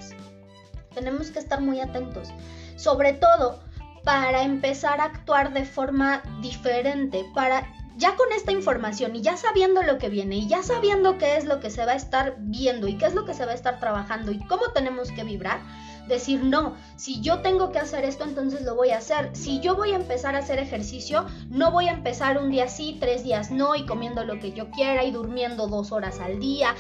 tenemos 0.99 1.31
que 1.31 1.39
estar 1.39 1.61
muy 1.61 1.81
atentos. 1.81 2.29
Sobre 2.77 3.13
todo 3.13 3.61
para 4.05 4.43
empezar 4.43 5.01
a 5.01 5.05
actuar 5.05 5.53
de 5.53 5.65
forma 5.65 6.23
diferente, 6.41 7.25
para 7.35 7.67
ya 7.97 8.15
con 8.17 8.33
esta 8.33 8.53
información 8.53 9.17
y 9.17 9.23
ya 9.23 9.37
sabiendo 9.37 9.83
lo 9.83 9.99
que 9.99 10.09
viene 10.09 10.37
y 10.37 10.49
ya 10.49 10.63
sabiendo 10.63 11.19
qué 11.19 11.37
es 11.37 11.45
lo 11.45 11.59
que 11.61 11.69
se 11.69 11.85
va 11.85 11.93
a 11.93 11.97
estar 11.97 12.37
viendo 12.39 12.87
y 12.87 12.97
qué 12.97 13.07
es 13.07 13.15
lo 13.15 13.25
que 13.25 13.35
se 13.35 13.45
va 13.45 13.53
a 13.53 13.57
estar 13.57 13.81
trabajando 13.81 14.31
y 14.31 14.39
cómo 14.47 14.71
tenemos 14.73 15.11
que 15.11 15.25
vibrar, 15.25 15.61
decir, 16.09 16.43
no, 16.43 16.75
si 16.97 17.21
yo 17.21 17.41
tengo 17.41 17.71
que 17.71 17.79
hacer 17.79 18.05
esto, 18.05 18.25
entonces 18.25 18.63
lo 18.63 18.75
voy 18.75 18.91
a 18.91 18.99
hacer. 18.99 19.31
Si 19.35 19.61
yo 19.61 19.77
voy 19.77 19.93
a 19.93 19.97
empezar 19.97 20.35
a 20.35 20.39
hacer 20.39 20.59
ejercicio, 20.59 21.27
no 21.49 21.71
voy 21.71 21.89
a 21.89 21.93
empezar 21.93 22.39
un 22.39 22.51
día 22.51 22.69
sí, 22.69 22.97
tres 23.01 23.25
días 23.25 23.51
no, 23.51 23.75
y 23.75 23.87
comiendo 23.87 24.25
lo 24.25 24.39
que 24.41 24.53
yo 24.53 24.71
quiera 24.71 25.05
y 25.05 25.11
durmiendo 25.11 25.69
dos 25.69 25.93
horas 25.93 26.21
al 26.21 26.41
día. 26.41 26.75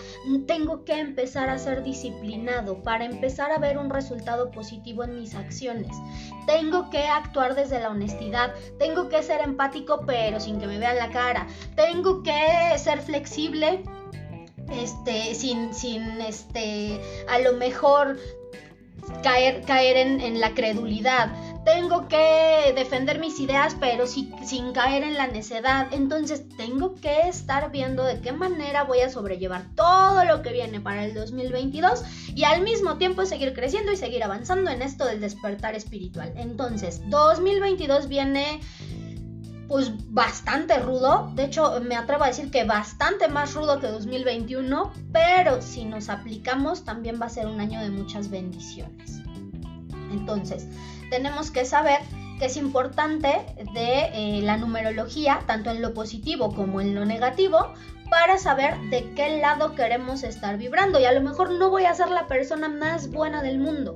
Tengo 0.46 0.84
que 0.84 0.98
empezar 0.98 1.48
a 1.50 1.58
ser 1.58 1.82
disciplinado 1.82 2.82
para 2.82 3.04
empezar 3.04 3.52
a 3.52 3.58
ver 3.58 3.78
un 3.78 3.90
resultado 3.90 4.50
positivo 4.50 5.04
en 5.04 5.20
mis 5.20 5.34
acciones. 5.34 5.96
Tengo 6.46 6.90
que 6.90 7.06
actuar 7.06 7.54
desde 7.54 7.80
la 7.80 7.90
honestidad, 7.90 8.54
tengo 8.78 9.08
que 9.08 9.22
ser 9.22 9.40
empático 9.40 10.00
pero 10.06 10.40
sin 10.40 10.58
que 10.58 10.66
me 10.66 10.78
vean 10.78 10.96
la 10.96 11.10
cara, 11.10 11.46
tengo 11.74 12.22
que 12.22 12.32
ser 12.78 13.00
flexible 13.02 13.82
este, 14.70 15.34
sin, 15.34 15.72
sin, 15.74 16.20
este, 16.20 17.00
a 17.28 17.38
lo 17.38 17.54
mejor 17.54 18.18
caer, 19.22 19.62
caer 19.62 19.96
en, 19.96 20.40
la 20.40 20.54
credulidad. 20.54 21.32
Tengo 21.64 22.08
que 22.08 22.72
defender 22.74 23.18
mis 23.18 23.38
ideas, 23.40 23.76
pero 23.78 24.06
sin 24.06 24.72
caer 24.72 25.02
en 25.02 25.14
la 25.14 25.26
necedad. 25.26 25.88
Entonces 25.92 26.44
tengo 26.56 26.94
que 26.94 27.28
estar 27.28 27.70
viendo 27.70 28.04
de 28.04 28.20
qué 28.20 28.32
manera 28.32 28.84
voy 28.84 29.00
a 29.00 29.10
sobrellevar 29.10 29.64
todo 29.74 30.24
lo 30.24 30.42
que 30.42 30.52
viene 30.52 30.80
para 30.80 31.04
el 31.04 31.14
2022 31.14 32.02
y 32.34 32.44
al 32.44 32.62
mismo 32.62 32.96
tiempo 32.96 33.26
seguir 33.26 33.52
creciendo 33.52 33.92
y 33.92 33.96
seguir 33.96 34.22
avanzando 34.24 34.70
en 34.70 34.82
esto 34.82 35.04
del 35.04 35.20
despertar 35.20 35.74
espiritual. 35.74 36.32
Entonces, 36.36 37.02
2022 37.10 38.08
viene 38.08 38.60
pues 39.68 39.92
bastante 40.12 40.78
rudo, 40.78 41.30
de 41.34 41.44
hecho 41.44 41.80
me 41.82 41.94
atrevo 41.94 42.24
a 42.24 42.28
decir 42.28 42.50
que 42.50 42.64
bastante 42.64 43.28
más 43.28 43.54
rudo 43.54 43.78
que 43.80 43.86
2021, 43.88 44.92
pero 45.12 45.60
si 45.60 45.84
nos 45.84 46.08
aplicamos 46.08 46.84
también 46.84 47.20
va 47.20 47.26
a 47.26 47.30
ser 47.30 47.46
un 47.46 47.60
año 47.60 47.80
de 47.80 47.90
muchas 47.90 48.30
bendiciones. 48.30 49.20
Entonces, 50.10 50.66
tenemos 51.10 51.50
que 51.50 51.66
saber 51.66 51.98
que 52.38 52.46
es 52.46 52.56
importante 52.56 53.28
de 53.74 54.10
eh, 54.14 54.40
la 54.42 54.56
numerología, 54.56 55.40
tanto 55.46 55.70
en 55.70 55.82
lo 55.82 55.92
positivo 55.92 56.54
como 56.54 56.80
en 56.80 56.94
lo 56.94 57.04
negativo, 57.04 57.74
para 58.10 58.38
saber 58.38 58.78
de 58.90 59.12
qué 59.14 59.38
lado 59.38 59.74
queremos 59.74 60.22
estar 60.22 60.56
vibrando. 60.56 60.98
Y 60.98 61.04
a 61.04 61.12
lo 61.12 61.20
mejor 61.20 61.50
no 61.50 61.68
voy 61.70 61.84
a 61.84 61.94
ser 61.94 62.08
la 62.08 62.26
persona 62.26 62.68
más 62.68 63.10
buena 63.10 63.42
del 63.42 63.58
mundo, 63.58 63.92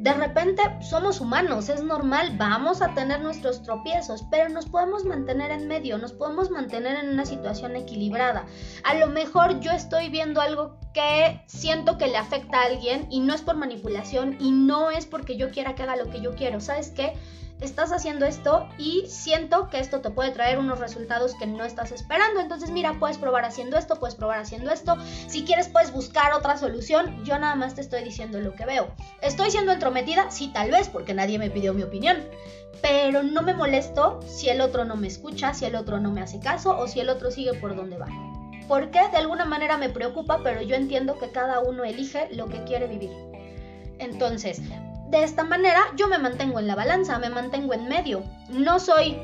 de 0.00 0.14
repente 0.14 0.62
somos 0.80 1.20
humanos, 1.20 1.68
es 1.68 1.84
normal, 1.84 2.34
vamos 2.38 2.80
a 2.80 2.94
tener 2.94 3.20
nuestros 3.20 3.62
tropiezos, 3.62 4.24
pero 4.30 4.48
nos 4.48 4.64
podemos 4.64 5.04
mantener 5.04 5.50
en 5.50 5.68
medio, 5.68 5.98
nos 5.98 6.14
podemos 6.14 6.50
mantener 6.50 7.04
en 7.04 7.10
una 7.10 7.26
situación 7.26 7.76
equilibrada. 7.76 8.46
A 8.82 8.94
lo 8.94 9.08
mejor 9.08 9.60
yo 9.60 9.72
estoy 9.72 10.08
viendo 10.08 10.40
algo 10.40 10.78
que 10.94 11.42
siento 11.46 11.98
que 11.98 12.06
le 12.06 12.16
afecta 12.16 12.62
a 12.62 12.64
alguien 12.64 13.08
y 13.10 13.20
no 13.20 13.34
es 13.34 13.42
por 13.42 13.56
manipulación 13.56 14.38
y 14.40 14.52
no 14.52 14.90
es 14.90 15.04
porque 15.04 15.36
yo 15.36 15.50
quiera 15.50 15.74
que 15.74 15.82
haga 15.82 15.96
lo 15.96 16.08
que 16.08 16.22
yo 16.22 16.34
quiero. 16.34 16.60
¿Sabes 16.60 16.92
qué? 16.96 17.12
Estás 17.60 17.92
haciendo 17.92 18.26
esto 18.26 18.68
y 18.78 19.04
siento 19.06 19.68
que 19.68 19.78
esto 19.78 20.00
te 20.00 20.10
puede 20.10 20.30
traer 20.30 20.58
unos 20.58 20.78
resultados 20.78 21.34
que 21.34 21.46
no 21.46 21.64
estás 21.64 21.92
esperando. 21.92 22.40
Entonces, 22.40 22.70
mira, 22.70 22.98
puedes 22.98 23.18
probar 23.18 23.44
haciendo 23.44 23.76
esto, 23.76 23.96
puedes 23.96 24.14
probar 24.14 24.38
haciendo 24.38 24.70
esto. 24.70 24.96
Si 25.28 25.44
quieres, 25.44 25.68
puedes 25.68 25.92
buscar 25.92 26.32
otra 26.32 26.56
solución. 26.56 27.24
Yo 27.24 27.38
nada 27.38 27.54
más 27.54 27.74
te 27.74 27.80
estoy 27.80 28.02
diciendo 28.02 28.40
lo 28.40 28.54
que 28.54 28.66
veo. 28.66 28.88
¿Estoy 29.20 29.50
siendo 29.50 29.72
entrometida? 29.72 30.30
Sí, 30.30 30.50
tal 30.52 30.70
vez, 30.70 30.88
porque 30.88 31.14
nadie 31.14 31.38
me 31.38 31.50
pidió 31.50 31.74
mi 31.74 31.82
opinión. 31.82 32.18
Pero 32.82 33.22
no 33.22 33.42
me 33.42 33.54
molesto 33.54 34.20
si 34.26 34.48
el 34.48 34.60
otro 34.60 34.84
no 34.84 34.96
me 34.96 35.06
escucha, 35.08 35.52
si 35.52 35.66
el 35.66 35.74
otro 35.74 36.00
no 36.00 36.10
me 36.10 36.22
hace 36.22 36.40
caso 36.40 36.78
o 36.78 36.88
si 36.88 37.00
el 37.00 37.10
otro 37.10 37.30
sigue 37.30 37.54
por 37.54 37.76
donde 37.76 37.98
va. 37.98 38.08
Porque 38.68 39.00
de 39.10 39.16
alguna 39.16 39.44
manera 39.44 39.76
me 39.76 39.90
preocupa, 39.90 40.40
pero 40.42 40.62
yo 40.62 40.76
entiendo 40.76 41.18
que 41.18 41.30
cada 41.30 41.60
uno 41.60 41.84
elige 41.84 42.28
lo 42.30 42.46
que 42.46 42.62
quiere 42.64 42.86
vivir. 42.86 43.10
Entonces, 43.98 44.62
de 45.10 45.24
esta 45.24 45.44
manera 45.44 45.80
yo 45.96 46.08
me 46.08 46.18
mantengo 46.18 46.58
en 46.58 46.66
la 46.66 46.76
balanza, 46.76 47.18
me 47.18 47.30
mantengo 47.30 47.74
en 47.74 47.88
medio. 47.88 48.22
No 48.48 48.78
soy 48.78 49.18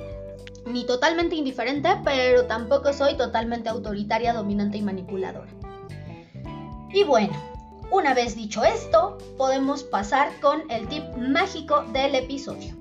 ni 0.66 0.84
totalmente 0.84 1.36
indiferente, 1.36 1.88
pero 2.04 2.46
tampoco 2.46 2.92
soy 2.92 3.16
totalmente 3.16 3.68
autoritaria, 3.68 4.32
dominante 4.32 4.78
y 4.78 4.82
manipuladora. 4.82 5.50
Y 6.92 7.04
bueno, 7.04 7.34
una 7.90 8.14
vez 8.14 8.34
dicho 8.34 8.64
esto, 8.64 9.16
podemos 9.38 9.84
pasar 9.84 10.28
con 10.40 10.68
el 10.70 10.88
tip 10.88 11.04
mágico 11.16 11.82
del 11.92 12.16
episodio. 12.16 12.74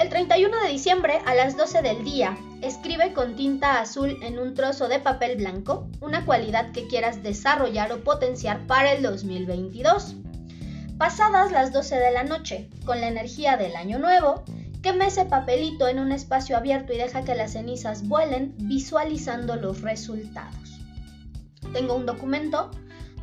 El 0.00 0.08
31 0.08 0.62
de 0.62 0.68
diciembre 0.68 1.20
a 1.26 1.34
las 1.34 1.56
12 1.56 1.82
del 1.82 2.02
día, 2.02 2.36
escribe 2.60 3.12
con 3.12 3.36
tinta 3.36 3.80
azul 3.80 4.18
en 4.22 4.38
un 4.38 4.54
trozo 4.54 4.88
de 4.88 4.98
papel 4.98 5.36
blanco 5.36 5.86
una 6.00 6.24
cualidad 6.24 6.72
que 6.72 6.88
quieras 6.88 7.22
desarrollar 7.22 7.92
o 7.92 8.02
potenciar 8.02 8.66
para 8.66 8.92
el 8.92 9.02
2022. 9.02 10.16
Pasadas 11.02 11.50
las 11.50 11.72
12 11.72 11.96
de 11.96 12.12
la 12.12 12.22
noche, 12.22 12.70
con 12.84 13.00
la 13.00 13.08
energía 13.08 13.56
del 13.56 13.74
año 13.74 13.98
nuevo, 13.98 14.44
queme 14.84 15.08
ese 15.08 15.24
papelito 15.24 15.88
en 15.88 15.98
un 15.98 16.12
espacio 16.12 16.56
abierto 16.56 16.92
y 16.92 16.96
deja 16.96 17.24
que 17.24 17.34
las 17.34 17.54
cenizas 17.54 18.06
vuelen 18.06 18.54
visualizando 18.56 19.56
los 19.56 19.80
resultados. 19.80 20.78
Tengo 21.72 21.96
un 21.96 22.06
documento 22.06 22.70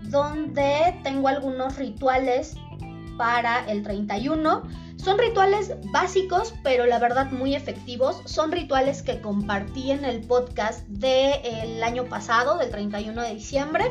donde 0.01 0.99
tengo 1.03 1.29
algunos 1.29 1.77
rituales 1.77 2.57
para 3.17 3.63
el 3.71 3.81
31. 3.81 4.63
Son 4.97 5.17
rituales 5.17 5.71
básicos, 5.93 6.53
pero 6.63 6.85
la 6.85 6.99
verdad 6.99 7.31
muy 7.31 7.55
efectivos. 7.55 8.21
Son 8.25 8.51
rituales 8.51 9.03
que 9.03 9.21
compartí 9.21 9.91
en 9.91 10.03
el 10.03 10.19
podcast 10.27 10.85
del 10.89 11.81
año 11.81 12.03
pasado, 12.09 12.57
del 12.57 12.71
31 12.71 13.21
de 13.21 13.35
diciembre. 13.35 13.85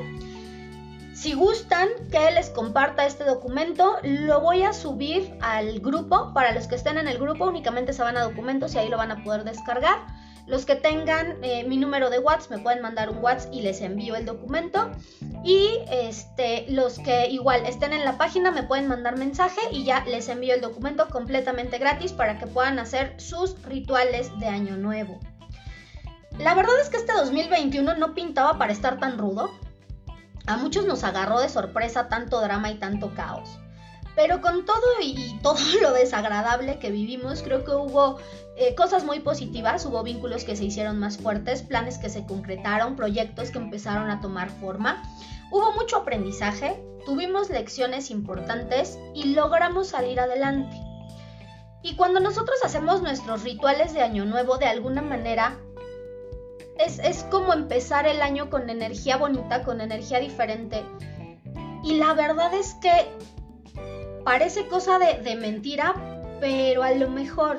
Si 1.18 1.34
gustan 1.34 1.88
que 2.12 2.30
les 2.30 2.48
comparta 2.48 3.04
este 3.04 3.24
documento, 3.24 3.96
lo 4.04 4.40
voy 4.40 4.62
a 4.62 4.72
subir 4.72 5.36
al 5.40 5.80
grupo. 5.80 6.32
Para 6.32 6.52
los 6.52 6.68
que 6.68 6.76
estén 6.76 6.96
en 6.96 7.08
el 7.08 7.18
grupo, 7.18 7.46
únicamente 7.46 7.92
se 7.92 8.04
van 8.04 8.16
a 8.16 8.22
documentos 8.22 8.72
y 8.72 8.78
ahí 8.78 8.88
lo 8.88 8.98
van 8.98 9.10
a 9.10 9.24
poder 9.24 9.42
descargar. 9.42 9.98
Los 10.46 10.64
que 10.64 10.76
tengan 10.76 11.38
eh, 11.42 11.64
mi 11.64 11.76
número 11.76 12.08
de 12.08 12.20
WhatsApp 12.20 12.52
me 12.52 12.58
pueden 12.58 12.82
mandar 12.82 13.10
un 13.10 13.18
WhatsApp 13.18 13.52
y 13.52 13.62
les 13.62 13.80
envío 13.80 14.14
el 14.14 14.26
documento. 14.26 14.92
Y 15.42 15.80
este, 15.90 16.66
los 16.68 17.00
que 17.00 17.26
igual 17.26 17.66
estén 17.66 17.92
en 17.92 18.04
la 18.04 18.16
página 18.16 18.52
me 18.52 18.62
pueden 18.62 18.86
mandar 18.86 19.18
mensaje 19.18 19.60
y 19.72 19.82
ya 19.82 20.04
les 20.04 20.28
envío 20.28 20.54
el 20.54 20.60
documento 20.60 21.08
completamente 21.08 21.78
gratis 21.78 22.12
para 22.12 22.38
que 22.38 22.46
puedan 22.46 22.78
hacer 22.78 23.20
sus 23.20 23.60
rituales 23.64 24.30
de 24.38 24.46
año 24.46 24.76
nuevo. 24.76 25.18
La 26.38 26.54
verdad 26.54 26.78
es 26.80 26.90
que 26.90 26.98
este 26.98 27.12
2021 27.12 27.96
no 27.96 28.14
pintaba 28.14 28.56
para 28.56 28.72
estar 28.72 29.00
tan 29.00 29.18
rudo. 29.18 29.50
A 30.48 30.56
muchos 30.56 30.86
nos 30.86 31.04
agarró 31.04 31.40
de 31.40 31.50
sorpresa 31.50 32.08
tanto 32.08 32.40
drama 32.40 32.70
y 32.70 32.76
tanto 32.76 33.12
caos. 33.14 33.58
Pero 34.16 34.40
con 34.40 34.64
todo 34.64 34.80
y 35.02 35.38
todo 35.42 35.60
lo 35.82 35.92
desagradable 35.92 36.78
que 36.78 36.90
vivimos, 36.90 37.42
creo 37.42 37.64
que 37.64 37.72
hubo 37.72 38.16
eh, 38.56 38.74
cosas 38.74 39.04
muy 39.04 39.20
positivas, 39.20 39.84
hubo 39.84 40.02
vínculos 40.02 40.44
que 40.44 40.56
se 40.56 40.64
hicieron 40.64 40.98
más 40.98 41.18
fuertes, 41.18 41.60
planes 41.62 41.98
que 41.98 42.08
se 42.08 42.24
concretaron, 42.24 42.96
proyectos 42.96 43.50
que 43.50 43.58
empezaron 43.58 44.10
a 44.10 44.22
tomar 44.22 44.48
forma. 44.48 45.02
Hubo 45.50 45.72
mucho 45.74 45.98
aprendizaje, 45.98 46.82
tuvimos 47.04 47.50
lecciones 47.50 48.10
importantes 48.10 48.98
y 49.14 49.34
logramos 49.34 49.88
salir 49.88 50.18
adelante. 50.18 50.76
Y 51.82 51.94
cuando 51.94 52.20
nosotros 52.20 52.58
hacemos 52.64 53.02
nuestros 53.02 53.44
rituales 53.44 53.92
de 53.92 54.00
Año 54.00 54.24
Nuevo, 54.24 54.56
de 54.56 54.66
alguna 54.66 55.02
manera 55.02 55.58
es, 56.78 57.24
como 57.30 57.52
empezar 57.52 58.06
el 58.06 58.22
año 58.22 58.50
con 58.50 58.70
energía 58.70 59.16
bonita, 59.16 59.62
con 59.62 59.80
energía 59.80 60.20
diferente. 60.20 60.82
Y 61.84 61.96
la 61.96 62.14
verdad 62.14 62.52
es 62.54 62.74
que 62.74 62.92
parece 64.24 64.66
cosa 64.66 64.98
de, 64.98 65.36
mentira, 65.36 65.94
pero 66.40 66.82
a 66.82 66.92
lo 66.92 67.08
mejor 67.08 67.58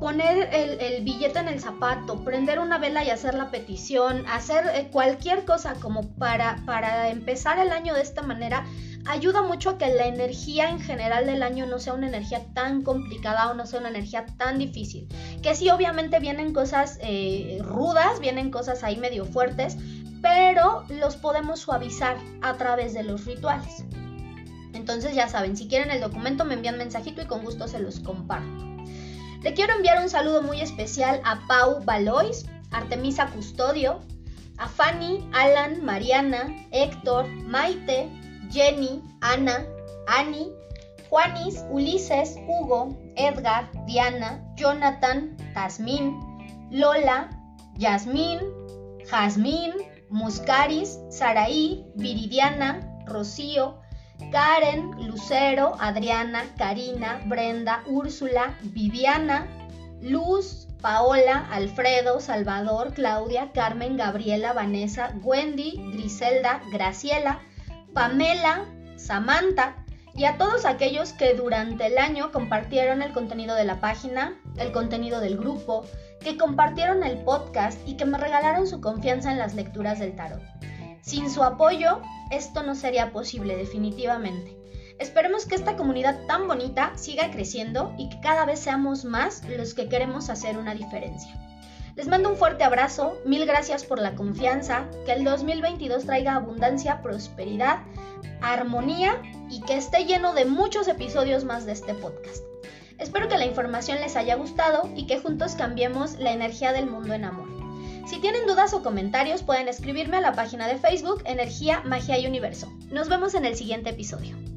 poner 0.00 0.48
el, 0.52 1.04
billete 1.04 1.38
en 1.38 1.48
el 1.48 1.60
zapato, 1.60 2.24
prender 2.24 2.58
una 2.58 2.78
vela 2.78 3.04
y 3.04 3.10
hacer 3.10 3.34
la 3.34 3.50
petición, 3.50 4.24
hacer 4.26 4.66
eh, 4.74 4.88
cualquier 4.90 5.44
cosa 5.44 5.74
como 5.74 6.08
para, 6.16 6.56
para 6.66 7.10
empezar 7.10 7.58
el 7.58 7.70
año 7.70 7.94
de 7.94 8.02
esta 8.02 8.22
manera, 8.22 8.64
ayuda 9.06 9.42
mucho 9.42 9.70
a 9.70 9.78
que 9.78 9.92
la 9.94 10.06
energía 10.06 10.68
en 10.70 10.80
general 10.80 11.26
del 11.26 11.42
año 11.42 11.66
no 11.66 11.78
sea 11.78 11.94
una 11.94 12.08
energía 12.08 12.44
tan 12.54 12.82
complicada 12.82 13.50
o 13.50 13.54
no 13.54 13.66
sea 13.66 13.80
una 13.80 13.88
energía 13.88 14.26
tan 14.38 14.58
difícil. 14.58 15.08
Que 15.42 15.54
sí, 15.54 15.70
obviamente 15.70 16.20
vienen 16.20 16.52
cosas 16.52 16.98
eh, 17.02 17.58
rudas, 17.62 18.20
vienen 18.20 18.50
cosas 18.50 18.84
ahí 18.84 18.96
medio 18.96 19.24
fuertes, 19.24 19.76
pero 20.20 20.84
los 20.88 21.16
podemos 21.16 21.60
suavizar 21.60 22.16
a 22.42 22.54
través 22.54 22.94
de 22.94 23.02
los 23.02 23.24
rituales. 23.24 23.84
Entonces 24.72 25.14
ya 25.14 25.28
saben, 25.28 25.56
si 25.56 25.68
quieren 25.68 25.90
el 25.90 26.00
documento 26.00 26.44
me 26.44 26.54
envían 26.54 26.78
mensajito 26.78 27.22
y 27.22 27.26
con 27.26 27.44
gusto 27.44 27.68
se 27.68 27.80
los 27.80 28.00
comparto. 28.00 28.64
Le 29.42 29.54
quiero 29.54 29.74
enviar 29.74 30.00
un 30.00 30.08
saludo 30.08 30.42
muy 30.42 30.60
especial 30.60 31.20
a 31.24 31.46
Pau 31.48 31.84
Valois, 31.84 32.46
Artemisa 32.70 33.26
Custodio, 33.26 34.00
a 34.56 34.68
Fanny, 34.68 35.28
Alan, 35.32 35.84
Mariana, 35.84 36.54
Héctor, 36.70 37.28
Maite, 37.28 38.08
Jenny, 38.52 39.02
Ana, 39.22 39.64
Annie, 40.06 40.52
Juanis, 41.08 41.64
Ulises, 41.72 42.36
Hugo, 42.46 42.96
Edgar, 43.16 43.68
Diana, 43.86 44.40
Jonathan, 44.56 45.36
Tasmin, 45.54 46.20
Lola, 46.70 47.28
Yasmín, 47.78 48.40
Jazmín, 49.10 49.72
Muscaris, 50.10 51.00
Saraí, 51.08 51.84
Viridiana, 51.96 52.80
Rocío, 53.06 53.80
Karen, 54.30 54.92
Lucero, 55.08 55.72
Adriana, 55.80 56.44
Karina, 56.58 57.20
Brenda, 57.26 57.82
Úrsula, 57.86 58.54
Viviana, 58.62 59.48
Luz, 60.02 60.68
Paola, 60.80 61.48
Alfredo, 61.50 62.20
Salvador, 62.20 62.92
Claudia, 62.94 63.50
Carmen, 63.54 63.96
Gabriela, 63.96 64.52
Vanessa, 64.52 65.14
Wendy, 65.22 65.76
Griselda, 65.92 66.60
Graciela, 66.72 67.38
Pamela, 67.94 68.64
Samantha 68.96 69.76
y 70.14 70.24
a 70.24 70.36
todos 70.36 70.64
aquellos 70.64 71.12
que 71.12 71.34
durante 71.34 71.86
el 71.86 71.98
año 71.98 72.32
compartieron 72.32 73.02
el 73.02 73.12
contenido 73.12 73.54
de 73.54 73.64
la 73.64 73.80
página, 73.80 74.38
el 74.56 74.72
contenido 74.72 75.20
del 75.20 75.38
grupo, 75.38 75.84
que 76.20 76.36
compartieron 76.36 77.02
el 77.02 77.18
podcast 77.18 77.78
y 77.86 77.96
que 77.96 78.04
me 78.04 78.18
regalaron 78.18 78.66
su 78.66 78.80
confianza 78.80 79.32
en 79.32 79.38
las 79.38 79.54
lecturas 79.54 79.98
del 79.98 80.14
tarot. 80.14 80.42
Sin 81.02 81.30
su 81.30 81.42
apoyo, 81.42 82.00
esto 82.30 82.62
no 82.62 82.74
sería 82.74 83.12
posible 83.12 83.56
definitivamente. 83.56 84.56
Esperemos 84.98 85.46
que 85.46 85.56
esta 85.56 85.76
comunidad 85.76 86.26
tan 86.26 86.46
bonita 86.46 86.92
siga 86.96 87.30
creciendo 87.30 87.94
y 87.98 88.08
que 88.08 88.20
cada 88.20 88.44
vez 88.44 88.60
seamos 88.60 89.04
más 89.04 89.42
los 89.44 89.74
que 89.74 89.88
queremos 89.88 90.30
hacer 90.30 90.58
una 90.58 90.74
diferencia. 90.74 91.34
Les 91.94 92.08
mando 92.08 92.30
un 92.30 92.36
fuerte 92.36 92.64
abrazo, 92.64 93.20
mil 93.26 93.44
gracias 93.44 93.84
por 93.84 93.98
la 93.98 94.14
confianza, 94.14 94.86
que 95.04 95.12
el 95.12 95.24
2022 95.24 96.06
traiga 96.06 96.34
abundancia, 96.34 97.02
prosperidad, 97.02 97.80
armonía 98.40 99.20
y 99.50 99.60
que 99.60 99.76
esté 99.76 100.06
lleno 100.06 100.32
de 100.32 100.46
muchos 100.46 100.88
episodios 100.88 101.44
más 101.44 101.66
de 101.66 101.72
este 101.72 101.92
podcast. 101.94 102.42
Espero 102.98 103.28
que 103.28 103.36
la 103.36 103.44
información 103.44 104.00
les 104.00 104.16
haya 104.16 104.36
gustado 104.36 104.88
y 104.96 105.06
que 105.06 105.18
juntos 105.18 105.54
cambiemos 105.54 106.18
la 106.18 106.32
energía 106.32 106.72
del 106.72 106.86
mundo 106.86 107.12
en 107.12 107.24
amor. 107.24 107.48
Si 108.06 108.20
tienen 108.20 108.46
dudas 108.46 108.72
o 108.72 108.82
comentarios 108.82 109.42
pueden 109.42 109.68
escribirme 109.68 110.16
a 110.16 110.22
la 110.22 110.32
página 110.32 110.66
de 110.68 110.78
Facebook 110.78 111.22
Energía, 111.26 111.82
Magia 111.84 112.18
y 112.18 112.26
Universo. 112.26 112.72
Nos 112.90 113.08
vemos 113.08 113.34
en 113.34 113.44
el 113.44 113.54
siguiente 113.54 113.90
episodio. 113.90 114.51